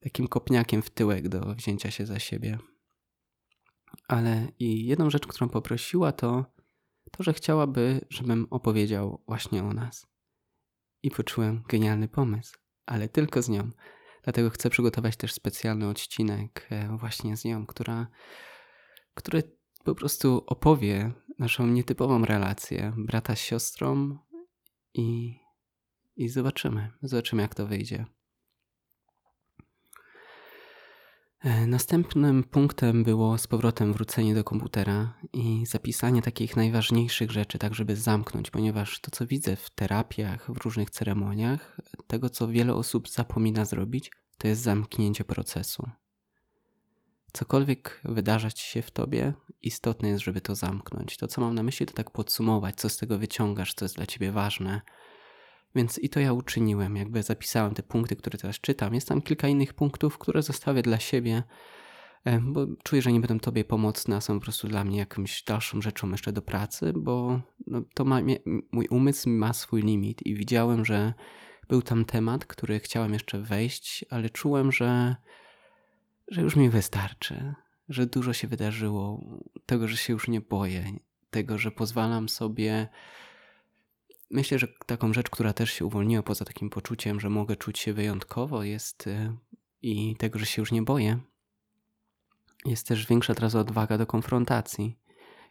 takim 0.00 0.28
kopniakiem 0.28 0.82
w 0.82 0.90
tyłek 0.90 1.28
do 1.28 1.54
wzięcia 1.54 1.90
się 1.90 2.06
za 2.06 2.18
siebie. 2.18 2.58
Ale 4.08 4.48
i 4.58 4.86
jedną 4.86 5.10
rzecz, 5.10 5.26
którą 5.26 5.48
poprosiła, 5.48 6.12
to 6.12 6.44
to, 7.10 7.22
że 7.22 7.32
chciałaby, 7.32 8.06
żebym 8.08 8.46
opowiedział 8.50 9.22
właśnie 9.26 9.64
o 9.64 9.72
nas. 9.72 10.06
I 11.02 11.10
poczułem 11.10 11.62
genialny 11.68 12.08
pomysł 12.08 12.60
ale 12.90 13.08
tylko 13.08 13.42
z 13.42 13.48
nią. 13.48 13.70
Dlatego 14.24 14.50
chcę 14.50 14.70
przygotować 14.70 15.16
też 15.16 15.32
specjalny 15.32 15.88
odcinek 15.88 16.66
e, 16.70 16.96
właśnie 16.96 17.36
z 17.36 17.44
nią, 17.44 17.66
która, 17.66 18.06
który 19.14 19.42
po 19.84 19.94
prostu 19.94 20.44
opowie 20.46 21.12
naszą 21.38 21.66
nietypową 21.66 22.24
relację 22.24 22.92
brata 22.96 23.36
z 23.36 23.38
siostrą 23.38 24.18
i, 24.94 25.36
i 26.16 26.28
zobaczymy, 26.28 26.90
zobaczymy 27.02 27.42
jak 27.42 27.54
to 27.54 27.66
wyjdzie. 27.66 28.06
Następnym 31.66 32.44
punktem 32.44 33.04
było 33.04 33.38
z 33.38 33.46
powrotem 33.46 33.92
wrócenie 33.92 34.34
do 34.34 34.44
komputera 34.44 35.14
i 35.32 35.66
zapisanie 35.66 36.22
takich 36.22 36.56
najważniejszych 36.56 37.30
rzeczy, 37.30 37.58
tak 37.58 37.74
żeby 37.74 37.96
zamknąć, 37.96 38.50
ponieważ 38.50 39.00
to, 39.00 39.10
co 39.10 39.26
widzę 39.26 39.56
w 39.56 39.70
terapiach, 39.70 40.52
w 40.52 40.56
różnych 40.56 40.90
ceremoniach, 40.90 41.80
tego, 42.06 42.30
co 42.30 42.48
wiele 42.48 42.74
osób 42.74 43.08
zapomina 43.08 43.64
zrobić, 43.64 44.10
to 44.38 44.48
jest 44.48 44.62
zamknięcie 44.62 45.24
procesu. 45.24 45.90
Cokolwiek 47.32 48.00
wydarzać 48.04 48.60
się 48.60 48.82
w 48.82 48.90
tobie, 48.90 49.32
istotne 49.62 50.08
jest, 50.08 50.24
żeby 50.24 50.40
to 50.40 50.54
zamknąć. 50.54 51.16
To, 51.16 51.26
co 51.28 51.40
mam 51.40 51.54
na 51.54 51.62
myśli, 51.62 51.86
to 51.86 51.92
tak 51.92 52.10
podsumować, 52.10 52.74
co 52.76 52.88
z 52.88 52.96
tego 52.96 53.18
wyciągasz, 53.18 53.74
co 53.74 53.84
jest 53.84 53.96
dla 53.96 54.06
ciebie 54.06 54.32
ważne, 54.32 54.80
więc 55.74 55.98
i 55.98 56.08
to 56.08 56.20
ja 56.20 56.32
uczyniłem, 56.32 56.96
jakby 56.96 57.22
zapisałem 57.22 57.74
te 57.74 57.82
punkty, 57.82 58.16
które 58.16 58.38
teraz 58.38 58.60
czytam. 58.60 58.94
Jest 58.94 59.08
tam 59.08 59.22
kilka 59.22 59.48
innych 59.48 59.74
punktów, 59.74 60.18
które 60.18 60.42
zostawię 60.42 60.82
dla 60.82 60.98
siebie, 60.98 61.42
e, 62.24 62.40
bo 62.40 62.66
czuję, 62.82 63.02
że 63.02 63.12
nie 63.12 63.20
będą 63.20 63.40
Tobie 63.40 63.64
pomocne, 63.64 64.16
a 64.16 64.20
są 64.20 64.38
po 64.38 64.44
prostu 64.44 64.68
dla 64.68 64.84
mnie 64.84 64.98
jakąś 64.98 65.42
dalszą 65.42 65.82
rzeczą 65.82 66.10
jeszcze 66.10 66.32
do 66.32 66.42
pracy, 66.42 66.92
bo 66.96 67.40
no, 67.66 67.82
to 67.94 68.04
ma, 68.04 68.20
mój 68.72 68.86
umysł 68.90 69.30
ma 69.30 69.52
swój 69.52 69.82
limit 69.82 70.26
i 70.26 70.34
widziałem, 70.34 70.84
że 70.84 71.14
był 71.68 71.82
tam 71.82 72.04
temat, 72.04 72.44
który 72.44 72.80
chciałem 72.80 73.12
jeszcze 73.12 73.38
wejść, 73.38 74.04
ale 74.10 74.30
czułem, 74.30 74.72
że, 74.72 75.16
że 76.28 76.42
już 76.42 76.56
mi 76.56 76.70
wystarczy, 76.70 77.54
że 77.88 78.06
dużo 78.06 78.32
się 78.32 78.48
wydarzyło, 78.48 79.24
tego, 79.66 79.88
że 79.88 79.96
się 79.96 80.12
już 80.12 80.28
nie 80.28 80.40
boję, 80.40 80.84
tego, 81.30 81.58
że 81.58 81.70
pozwalam 81.70 82.28
sobie 82.28 82.88
Myślę, 84.30 84.58
że 84.58 84.68
taką 84.86 85.12
rzecz, 85.12 85.30
która 85.30 85.52
też 85.52 85.72
się 85.72 85.84
uwolniła 85.84 86.22
poza 86.22 86.44
takim 86.44 86.70
poczuciem, 86.70 87.20
że 87.20 87.30
mogę 87.30 87.56
czuć 87.56 87.78
się 87.78 87.92
wyjątkowo, 87.92 88.62
jest 88.62 89.06
y, 89.06 89.32
i 89.82 90.16
tego, 90.16 90.38
że 90.38 90.46
się 90.46 90.62
już 90.62 90.72
nie 90.72 90.82
boję, 90.82 91.20
jest 92.64 92.86
też 92.86 93.06
większa 93.06 93.34
teraz 93.34 93.54
odwaga 93.54 93.98
do 93.98 94.06
konfrontacji. 94.06 94.98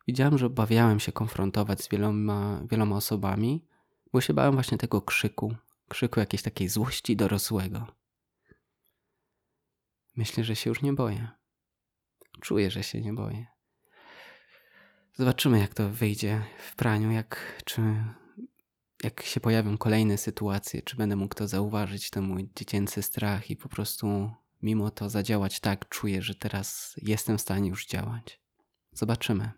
Widziałem, 0.07 0.37
że 0.37 0.45
obawiałem 0.45 0.99
się 0.99 1.11
konfrontować 1.11 1.83
z 1.83 1.89
wieloma, 1.89 2.61
wieloma 2.71 2.95
osobami, 2.95 3.65
bo 4.13 4.21
się 4.21 4.33
bałem 4.33 4.53
właśnie 4.53 4.77
tego 4.77 5.01
krzyku, 5.01 5.55
krzyku 5.89 6.19
jakiejś 6.19 6.41
takiej 6.41 6.69
złości 6.69 7.15
dorosłego. 7.15 7.87
Myślę, 10.15 10.43
że 10.43 10.55
się 10.55 10.69
już 10.69 10.81
nie 10.81 10.93
boję. 10.93 11.27
Czuję, 12.41 12.71
że 12.71 12.83
się 12.83 13.01
nie 13.01 13.13
boję. 13.13 13.45
Zobaczymy, 15.13 15.59
jak 15.59 15.73
to 15.73 15.89
wyjdzie 15.89 16.43
w 16.57 16.75
praniu, 16.75 17.11
jak 17.11 17.61
czy 17.65 17.81
jak 19.03 19.23
się 19.23 19.39
pojawią 19.39 19.77
kolejne 19.77 20.17
sytuacje, 20.17 20.81
czy 20.81 20.95
będę 20.95 21.15
mógł 21.15 21.35
to 21.35 21.47
zauważyć, 21.47 22.09
ten 22.09 22.23
mój 22.23 22.49
dziecięcy 22.55 23.01
strach 23.01 23.49
i 23.49 23.55
po 23.55 23.69
prostu 23.69 24.31
mimo 24.61 24.91
to 24.91 25.09
zadziałać 25.09 25.59
tak, 25.59 25.89
czuję, 25.89 26.21
że 26.21 26.35
teraz 26.35 26.95
jestem 26.97 27.37
w 27.37 27.41
stanie 27.41 27.69
już 27.69 27.87
działać. 27.87 28.41
Zobaczymy. 28.91 29.51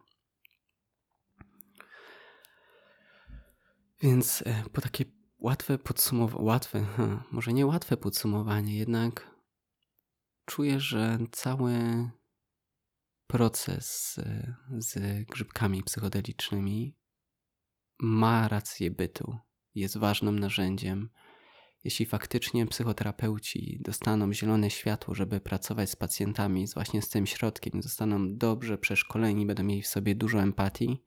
Więc 4.01 4.43
e, 4.45 4.63
po 4.73 4.81
takie 4.81 5.05
łatwe 5.39 5.77
podsumowanie, 5.77 6.45
łatwe, 6.45 6.85
może 7.31 7.53
nie 7.53 7.65
łatwe 7.65 7.97
podsumowanie, 7.97 8.77
jednak 8.77 9.35
czuję, 10.45 10.79
że 10.79 11.17
cały 11.31 11.73
proces 13.27 14.15
e, 14.19 14.55
z 14.77 15.23
grzybkami 15.29 15.83
psychodelicznymi 15.83 17.00
ma 18.01 18.47
rację 18.47 18.91
bytu, 18.91 19.37
jest 19.75 19.97
ważnym 19.97 20.39
narzędziem. 20.39 21.09
Jeśli 21.83 22.05
faktycznie 22.05 22.67
psychoterapeuci 22.67 23.79
dostaną 23.81 24.33
zielone 24.33 24.69
światło, 24.69 25.15
żeby 25.15 25.41
pracować 25.41 25.89
z 25.89 25.95
pacjentami 25.95 26.67
z 26.67 26.73
właśnie 26.73 27.01
z 27.01 27.09
tym 27.09 27.27
środkiem, 27.27 27.81
zostaną 27.81 28.37
dobrze 28.37 28.77
przeszkoleni, 28.77 29.45
będą 29.45 29.63
mieli 29.63 29.81
w 29.81 29.87
sobie 29.87 30.15
dużo 30.15 30.41
empatii, 30.41 31.03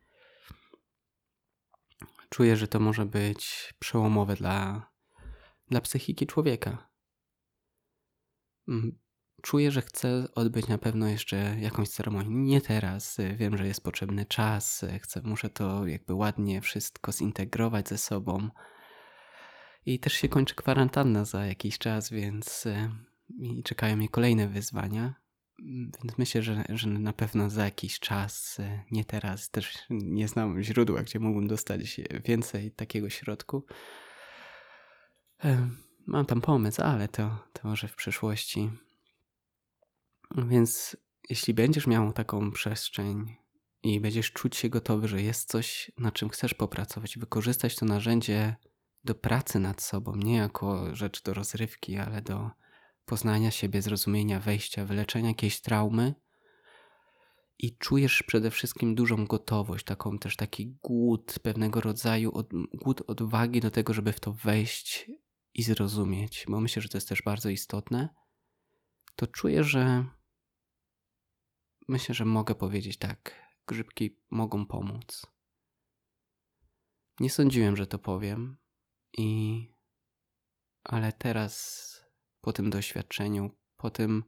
czuję, 2.29 2.57
że 2.57 2.69
to 2.69 2.81
może 2.81 3.07
być 3.07 3.75
przełomowe 3.79 4.37
dla, 4.37 4.91
dla 5.69 5.81
psychiki 5.81 6.27
człowieka. 6.27 6.91
Mm, 9.45 9.51
czuję, 9.51 9.71
że 9.71 9.83
chcę 9.83 10.29
odbyć 10.35 10.69
na 10.69 10.79
pewno 10.79 11.09
jeszcze 11.09 11.57
jakąś 11.61 11.89
ceremonię. 11.89 12.31
Nie 12.31 12.61
teraz, 12.61 13.17
wiem, 13.37 13.59
że 13.59 13.67
jest 13.67 13.85
potrzebny 13.85 14.27
czas, 14.27 14.85
chcę, 15.03 15.21
muszę 15.25 15.51
to 15.51 15.87
jakby 15.87 16.15
ładnie 16.15 16.61
wszystko 16.61 17.13
zintegrować 17.13 17.89
ze 17.89 17.99
sobą. 17.99 18.51
I 19.87 19.99
też 19.99 20.13
się 20.13 20.29
kończy 20.29 20.55
kwarantanna 20.55 21.25
za 21.25 21.47
jakiś 21.47 21.79
czas, 21.79 22.11
więc 22.11 22.65
i 23.39 23.63
czekają 23.63 23.97
mnie 23.97 24.09
kolejne 24.09 24.49
wyzwania. 24.49 25.15
Więc 26.03 26.19
myślę, 26.19 26.43
że, 26.43 26.65
że 26.69 26.89
na 26.89 27.13
pewno 27.13 27.51
za 27.51 27.65
jakiś 27.65 27.99
czas, 27.99 28.59
nie 28.91 29.05
teraz, 29.05 29.51
też 29.51 29.79
nie 29.91 30.29
znam 30.29 30.63
źródła, 30.63 31.03
gdzie 31.03 31.19
mógłbym 31.19 31.49
dostać 31.49 32.01
więcej 32.25 32.71
takiego 32.71 33.11
środku. 33.11 33.67
Mam 36.07 36.27
tam 36.27 36.41
pomysł, 36.41 36.83
ale 36.83 37.09
to, 37.09 37.39
to 37.53 37.69
może 37.69 37.89
w 37.89 37.97
przyszłości. 37.97 38.71
Więc 40.49 40.97
jeśli 41.31 41.55
będziesz 41.55 41.87
miał 41.87 42.13
taką 42.13 42.51
przestrzeń 42.51 43.37
i 43.83 44.01
będziesz 44.01 44.33
czuć 44.33 44.57
się 44.57 44.69
gotowy, 44.69 45.09
że 45.09 45.23
jest 45.23 45.49
coś, 45.49 45.93
na 45.99 46.13
czym 46.13 46.29
chcesz 46.29 46.55
popracować, 46.55 47.19
wykorzystać 47.19 47.77
to 47.77 47.87
narzędzie 47.87 48.57
do 49.05 49.15
pracy 49.15 49.59
nad 49.59 49.83
sobą, 49.83 50.17
nie 50.17 50.37
jako 50.37 50.95
rzecz 50.95 51.23
do 51.23 51.35
rozrywki, 51.35 51.97
ale 51.97 52.23
do 52.23 52.51
poznania 53.05 53.51
siebie, 53.51 53.83
zrozumienia, 53.83 54.41
wejścia, 54.41 54.85
wyleczenia 54.85 55.29
jakiejś 55.29 55.61
traumy, 55.61 56.15
i 57.59 57.77
czujesz 57.77 58.23
przede 58.23 58.51
wszystkim 58.51 58.95
dużą 58.95 59.27
gotowość, 59.27 59.85
taką 59.85 60.19
też 60.19 60.37
taki 60.37 60.79
głód 60.83 61.39
pewnego 61.43 61.81
rodzaju, 61.81 62.33
od, 62.35 62.49
głód 62.75 63.03
odwagi 63.07 63.61
do 63.61 63.71
tego, 63.71 63.95
żeby 63.95 64.13
w 64.13 64.21
to 64.21 64.33
wejść 64.33 65.11
i 65.55 65.63
zrozumieć, 65.63 66.45
bo 66.49 66.61
myślę, 66.61 66.83
że 66.83 66.89
to 66.89 66.97
jest 66.97 67.09
też 67.09 67.23
bardzo 67.23 67.51
istotne, 67.51 68.09
to 69.17 69.27
czuję, 69.27 69.65
że 69.65 70.05
myślę, 71.89 72.15
że 72.15 72.25
mogę 72.25 72.55
powiedzieć 72.55 72.99
tak. 72.99 73.45
Grzybki 73.67 74.21
mogą 74.31 74.67
pomóc. 74.67 75.27
Nie 77.21 77.31
sądziłem, 77.31 77.77
że 77.77 77.87
to 77.87 77.99
powiem, 77.99 78.57
i 79.19 79.75
ale 80.85 81.13
teraz 81.13 82.05
po 82.41 82.53
tym 82.53 82.71
doświadczeniu, 82.71 83.51
po 83.77 83.91
tym, 83.91 84.25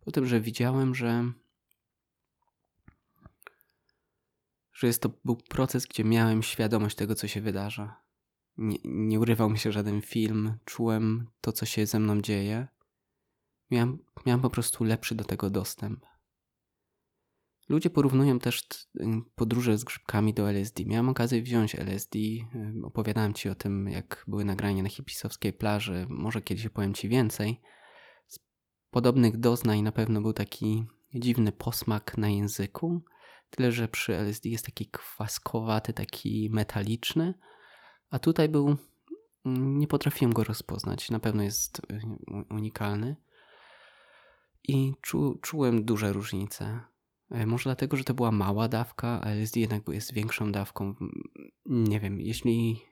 po 0.00 0.10
tym, 0.10 0.26
że 0.26 0.40
widziałem, 0.40 0.94
że 0.94 1.32
że 4.72 4.86
jest 4.86 5.02
to 5.02 5.10
był 5.24 5.36
proces, 5.36 5.86
gdzie 5.86 6.04
miałem 6.04 6.42
świadomość 6.42 6.96
tego, 6.96 7.14
co 7.14 7.28
się 7.28 7.40
wydarza. 7.40 8.02
Nie, 8.56 8.76
nie 8.84 9.20
urywał 9.20 9.50
mi 9.50 9.58
się 9.58 9.72
żaden 9.72 10.02
film, 10.02 10.58
czułem 10.64 11.30
to, 11.40 11.52
co 11.52 11.66
się 11.66 11.86
ze 11.86 12.00
mną 12.00 12.20
dzieje. 12.20 12.68
Miałem, 13.72 14.40
po 14.42 14.50
prostu 14.50 14.84
lepszy 14.84 15.14
do 15.14 15.24
tego 15.24 15.50
dostęp. 15.50 16.06
Ludzie 17.68 17.90
porównują 17.90 18.38
też 18.38 18.68
podróże 19.34 19.78
z 19.78 19.84
grzybkami 19.84 20.34
do 20.34 20.50
LSD. 20.50 20.84
Miałem 20.84 21.08
okazję 21.08 21.42
wziąć 21.42 21.74
LSD, 21.74 22.18
opowiadałem 22.82 23.34
ci 23.34 23.48
o 23.48 23.54
tym, 23.54 23.88
jak 23.88 24.24
były 24.28 24.44
nagrania 24.44 24.82
na 24.82 24.88
hipisowskiej 24.88 25.52
plaży. 25.52 26.06
Może 26.08 26.42
kiedyś 26.42 26.66
opowiem 26.66 26.94
ci 26.94 27.08
więcej. 27.08 27.60
Z 28.26 28.38
podobnych 28.90 29.36
doznań 29.36 29.82
na 29.82 29.92
pewno 29.92 30.20
był 30.20 30.32
taki 30.32 30.86
dziwny 31.14 31.52
posmak 31.52 32.18
na 32.18 32.28
języku. 32.28 33.02
Tyle, 33.50 33.72
że 33.72 33.88
przy 33.88 34.16
LSD 34.16 34.48
jest 34.48 34.64
taki 34.64 34.86
kwaskowaty, 34.86 35.92
taki 35.92 36.50
metaliczny, 36.52 37.34
a 38.10 38.18
tutaj 38.18 38.48
był. 38.48 38.76
Nie 39.44 39.86
potrafiłem 39.86 40.32
go 40.32 40.44
rozpoznać. 40.44 41.10
Na 41.10 41.20
pewno 41.20 41.42
jest 41.42 41.78
y, 41.78 42.00
unikalny. 42.50 43.16
I 44.68 44.92
czu, 45.00 45.38
czułem 45.42 45.84
duże 45.84 46.12
różnice. 46.12 46.80
E, 47.30 47.46
może 47.46 47.64
dlatego, 47.64 47.96
że 47.96 48.04
to 48.04 48.14
była 48.14 48.32
mała 48.32 48.68
dawka, 48.68 49.20
a 49.20 49.30
LSD 49.30 49.60
jednak 49.60 49.88
jest 49.88 50.12
większą 50.12 50.52
dawką. 50.52 50.94
Nie 51.66 52.00
wiem, 52.00 52.20
jeśli 52.20 52.82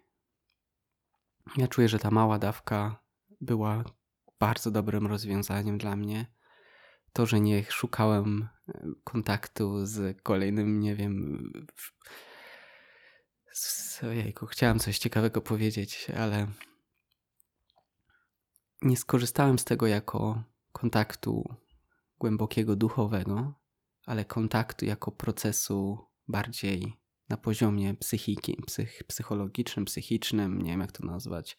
ja 1.57 1.69
czuję, 1.69 1.89
że 1.89 1.99
ta 1.99 2.11
mała 2.11 2.39
dawka 2.39 3.03
była 3.41 3.85
bardzo 4.39 4.71
dobrym 4.71 5.07
rozwiązaniem 5.07 5.79
dla 5.79 5.97
mnie. 5.97 6.27
To, 7.13 7.27
że 7.27 7.41
nie 7.41 7.65
szukałem 7.65 8.49
e, 8.69 8.89
kontaktu 9.05 9.87
z 9.87 10.23
kolejnym, 10.23 10.81
nie 10.81 10.97
wiem. 10.97 11.53
Ojejku, 14.03 14.47
chciałem 14.47 14.79
coś 14.79 14.99
ciekawego 14.99 15.41
powiedzieć, 15.41 16.11
ale 16.17 16.47
nie 18.83 18.97
skorzystałem 18.97 19.59
z 19.59 19.65
tego 19.65 19.87
jako 19.87 20.43
kontaktu 20.73 21.57
głębokiego 22.19 22.77
duchowego, 22.77 23.55
ale 24.07 24.25
kontaktu 24.25 24.85
jako 24.85 25.13
procesu 25.13 25.99
bardziej 26.29 27.01
na 27.29 27.37
poziomie 27.37 27.95
psychiki, 27.95 28.57
psych, 28.67 29.03
psychologicznym, 29.07 29.85
psychicznym, 29.85 30.63
nie 30.63 30.71
wiem 30.71 30.81
jak 30.81 30.93
to 30.93 31.07
nazwać. 31.07 31.59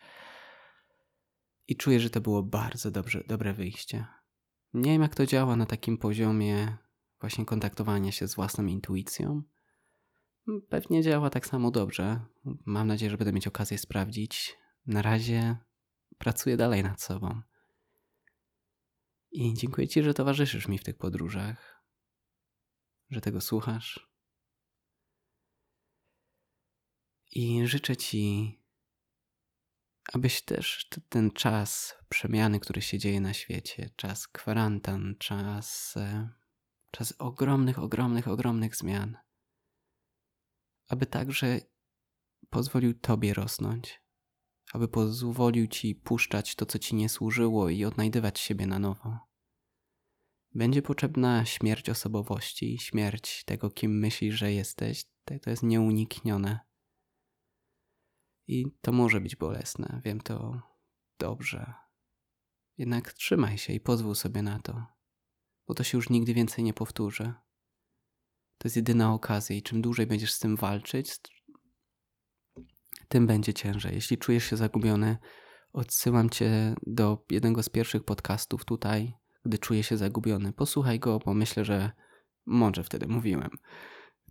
I 1.68 1.76
czuję, 1.76 2.00
że 2.00 2.10
to 2.10 2.22
było 2.22 2.44
bardzo 2.44 2.92
dobrze, 2.92 3.24
dobre 3.28 3.54
wyjście. 3.54 4.06
Nie 4.74 4.92
wiem, 4.92 5.02
jak 5.02 5.16
to 5.16 5.26
działa 5.26 5.56
na 5.56 5.66
takim 5.66 5.98
poziomie 5.98 6.78
właśnie 7.20 7.46
kontaktowania 7.46 8.12
się 8.12 8.28
z 8.28 8.36
własną 8.36 8.66
intuicją. 8.66 9.44
Pewnie 10.70 11.04
działa 11.04 11.30
tak 11.30 11.46
samo 11.46 11.72
dobrze. 11.72 12.20
Mam 12.66 12.88
nadzieję, 12.88 13.12
że 13.12 13.18
będę 13.18 13.34
mieć 13.34 13.48
okazję 13.48 13.78
sprawdzić. 13.78 14.58
Na 14.86 15.02
razie 15.02 15.58
pracuję 16.18 16.58
dalej 16.58 16.84
nad 16.84 17.02
sobą. 17.02 17.42
I 19.32 19.54
dziękuję 19.54 19.88
Ci, 19.88 20.04
że 20.04 20.14
towarzyszysz 20.14 20.68
mi 20.68 20.78
w 20.78 20.84
tych 20.84 20.98
podróżach, 20.98 21.86
że 23.10 23.22
tego 23.22 23.42
słuchasz. 23.42 24.12
I 27.32 27.68
życzę 27.68 27.98
Ci, 27.98 28.60
abyś 30.14 30.42
też 30.42 30.90
ten 31.10 31.32
czas 31.32 31.96
przemiany, 32.10 32.60
który 32.60 32.82
się 32.82 33.00
dzieje 33.00 33.22
na 33.22 33.34
świecie, 33.34 33.90
czas 33.96 34.28
kwarantan, 34.28 35.16
czas, 35.20 35.98
e, 35.98 36.30
czas 36.92 37.14
ogromnych, 37.20 37.80
ogromnych, 37.80 38.28
ogromnych 38.28 38.76
zmian, 38.76 39.18
aby 40.88 41.06
także 41.06 41.60
pozwolił 42.50 43.00
Tobie 43.00 43.34
rosnąć, 43.34 44.01
aby 44.74 44.88
pozwolił 44.88 45.68
Ci 45.68 45.96
puszczać 45.96 46.56
to, 46.56 46.66
co 46.66 46.80
Ci 46.80 46.96
nie 46.96 47.10
służyło 47.10 47.70
i 47.70 47.86
odnajdywać 47.86 48.40
siebie 48.40 48.68
na 48.68 48.80
nowo. 48.80 49.20
Będzie 50.54 50.82
potrzebna 50.82 51.46
śmierć 51.46 51.90
osobowości, 51.90 52.78
śmierć 52.80 53.44
tego, 53.44 53.70
kim 53.70 54.00
myślisz, 54.00 54.36
że 54.36 54.52
jesteś. 54.52 55.06
To 55.42 55.50
jest 55.50 55.64
nieuniknione. 55.64 56.60
I 58.48 58.66
to 58.82 58.92
może 58.92 59.22
być 59.22 59.36
bolesne, 59.36 60.02
wiem 60.06 60.22
to 60.22 60.62
dobrze. 61.20 61.74
Jednak 62.78 63.14
trzymaj 63.14 63.58
się 63.58 63.74
i 63.74 63.80
pozwól 63.80 64.16
sobie 64.16 64.42
na 64.42 64.60
to, 64.60 64.86
bo 65.68 65.74
to 65.74 65.84
się 65.84 65.98
już 65.98 66.10
nigdy 66.10 66.34
więcej 66.34 66.64
nie 66.64 66.74
powtórzy. 66.74 67.34
To 68.58 68.68
jest 68.68 68.76
jedyna 68.76 69.14
okazja 69.14 69.56
i 69.56 69.62
czym 69.62 69.82
dłużej 69.82 70.08
będziesz 70.08 70.34
z 70.34 70.40
tym 70.40 70.56
walczyć, 70.56 71.20
tym 73.12 73.28
będzie 73.28 73.54
ciężej. 73.54 73.96
Jeśli 73.96 74.18
czujesz 74.18 74.44
się 74.44 74.58
zagubiony, 74.58 75.18
odsyłam 75.74 76.30
cię 76.30 76.76
do 76.88 77.26
jednego 77.30 77.64
z 77.64 77.70
pierwszych 77.70 78.04
podcastów 78.04 78.66
tutaj, 78.66 79.14
gdy 79.46 79.58
czuję 79.58 79.84
się 79.84 79.98
zagubiony. 79.98 80.54
Posłuchaj 80.54 81.00
go, 81.00 81.20
bo 81.26 81.34
myślę, 81.34 81.66
że 81.66 81.92
mądrze 82.46 82.84
wtedy 82.84 83.08
mówiłem. 83.08 83.50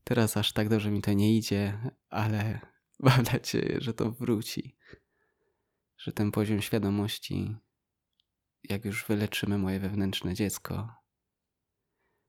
Teraz 0.05 0.37
aż 0.37 0.53
tak 0.53 0.69
dobrze 0.69 0.91
mi 0.91 1.03
to 1.03 1.13
nie 1.13 1.37
idzie, 1.37 1.91
ale 2.11 2.61
mam 2.99 3.23
nadzieję, 3.23 3.81
że 3.81 3.95
to 3.95 4.11
wróci. 4.11 4.77
Że 5.99 6.13
ten 6.13 6.31
poziom 6.31 6.61
świadomości, 6.61 7.57
jak 8.65 8.85
już 8.85 9.07
wyleczymy 9.07 9.59
moje 9.59 9.81
wewnętrzne 9.81 10.35
dziecko, 10.35 10.95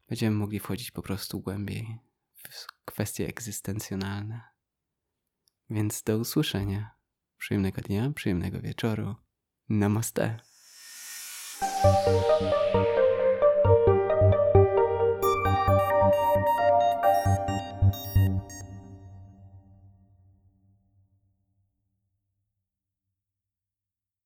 będziemy 0.10 0.36
mogli 0.36 0.60
wchodzić 0.60 0.92
po 0.92 1.02
prostu 1.02 1.40
głębiej 1.40 2.00
w 2.34 2.68
kwestie 2.86 3.28
egzystencjonalne. 3.28 4.51
Więc 5.72 6.04
do 6.04 6.18
usłyszenia. 6.18 6.96
Przyjemnego 7.38 7.82
dnia, 7.82 8.12
przyjemnego 8.16 8.62
wieczoru. 8.62 9.16
Namaste. 9.70 10.40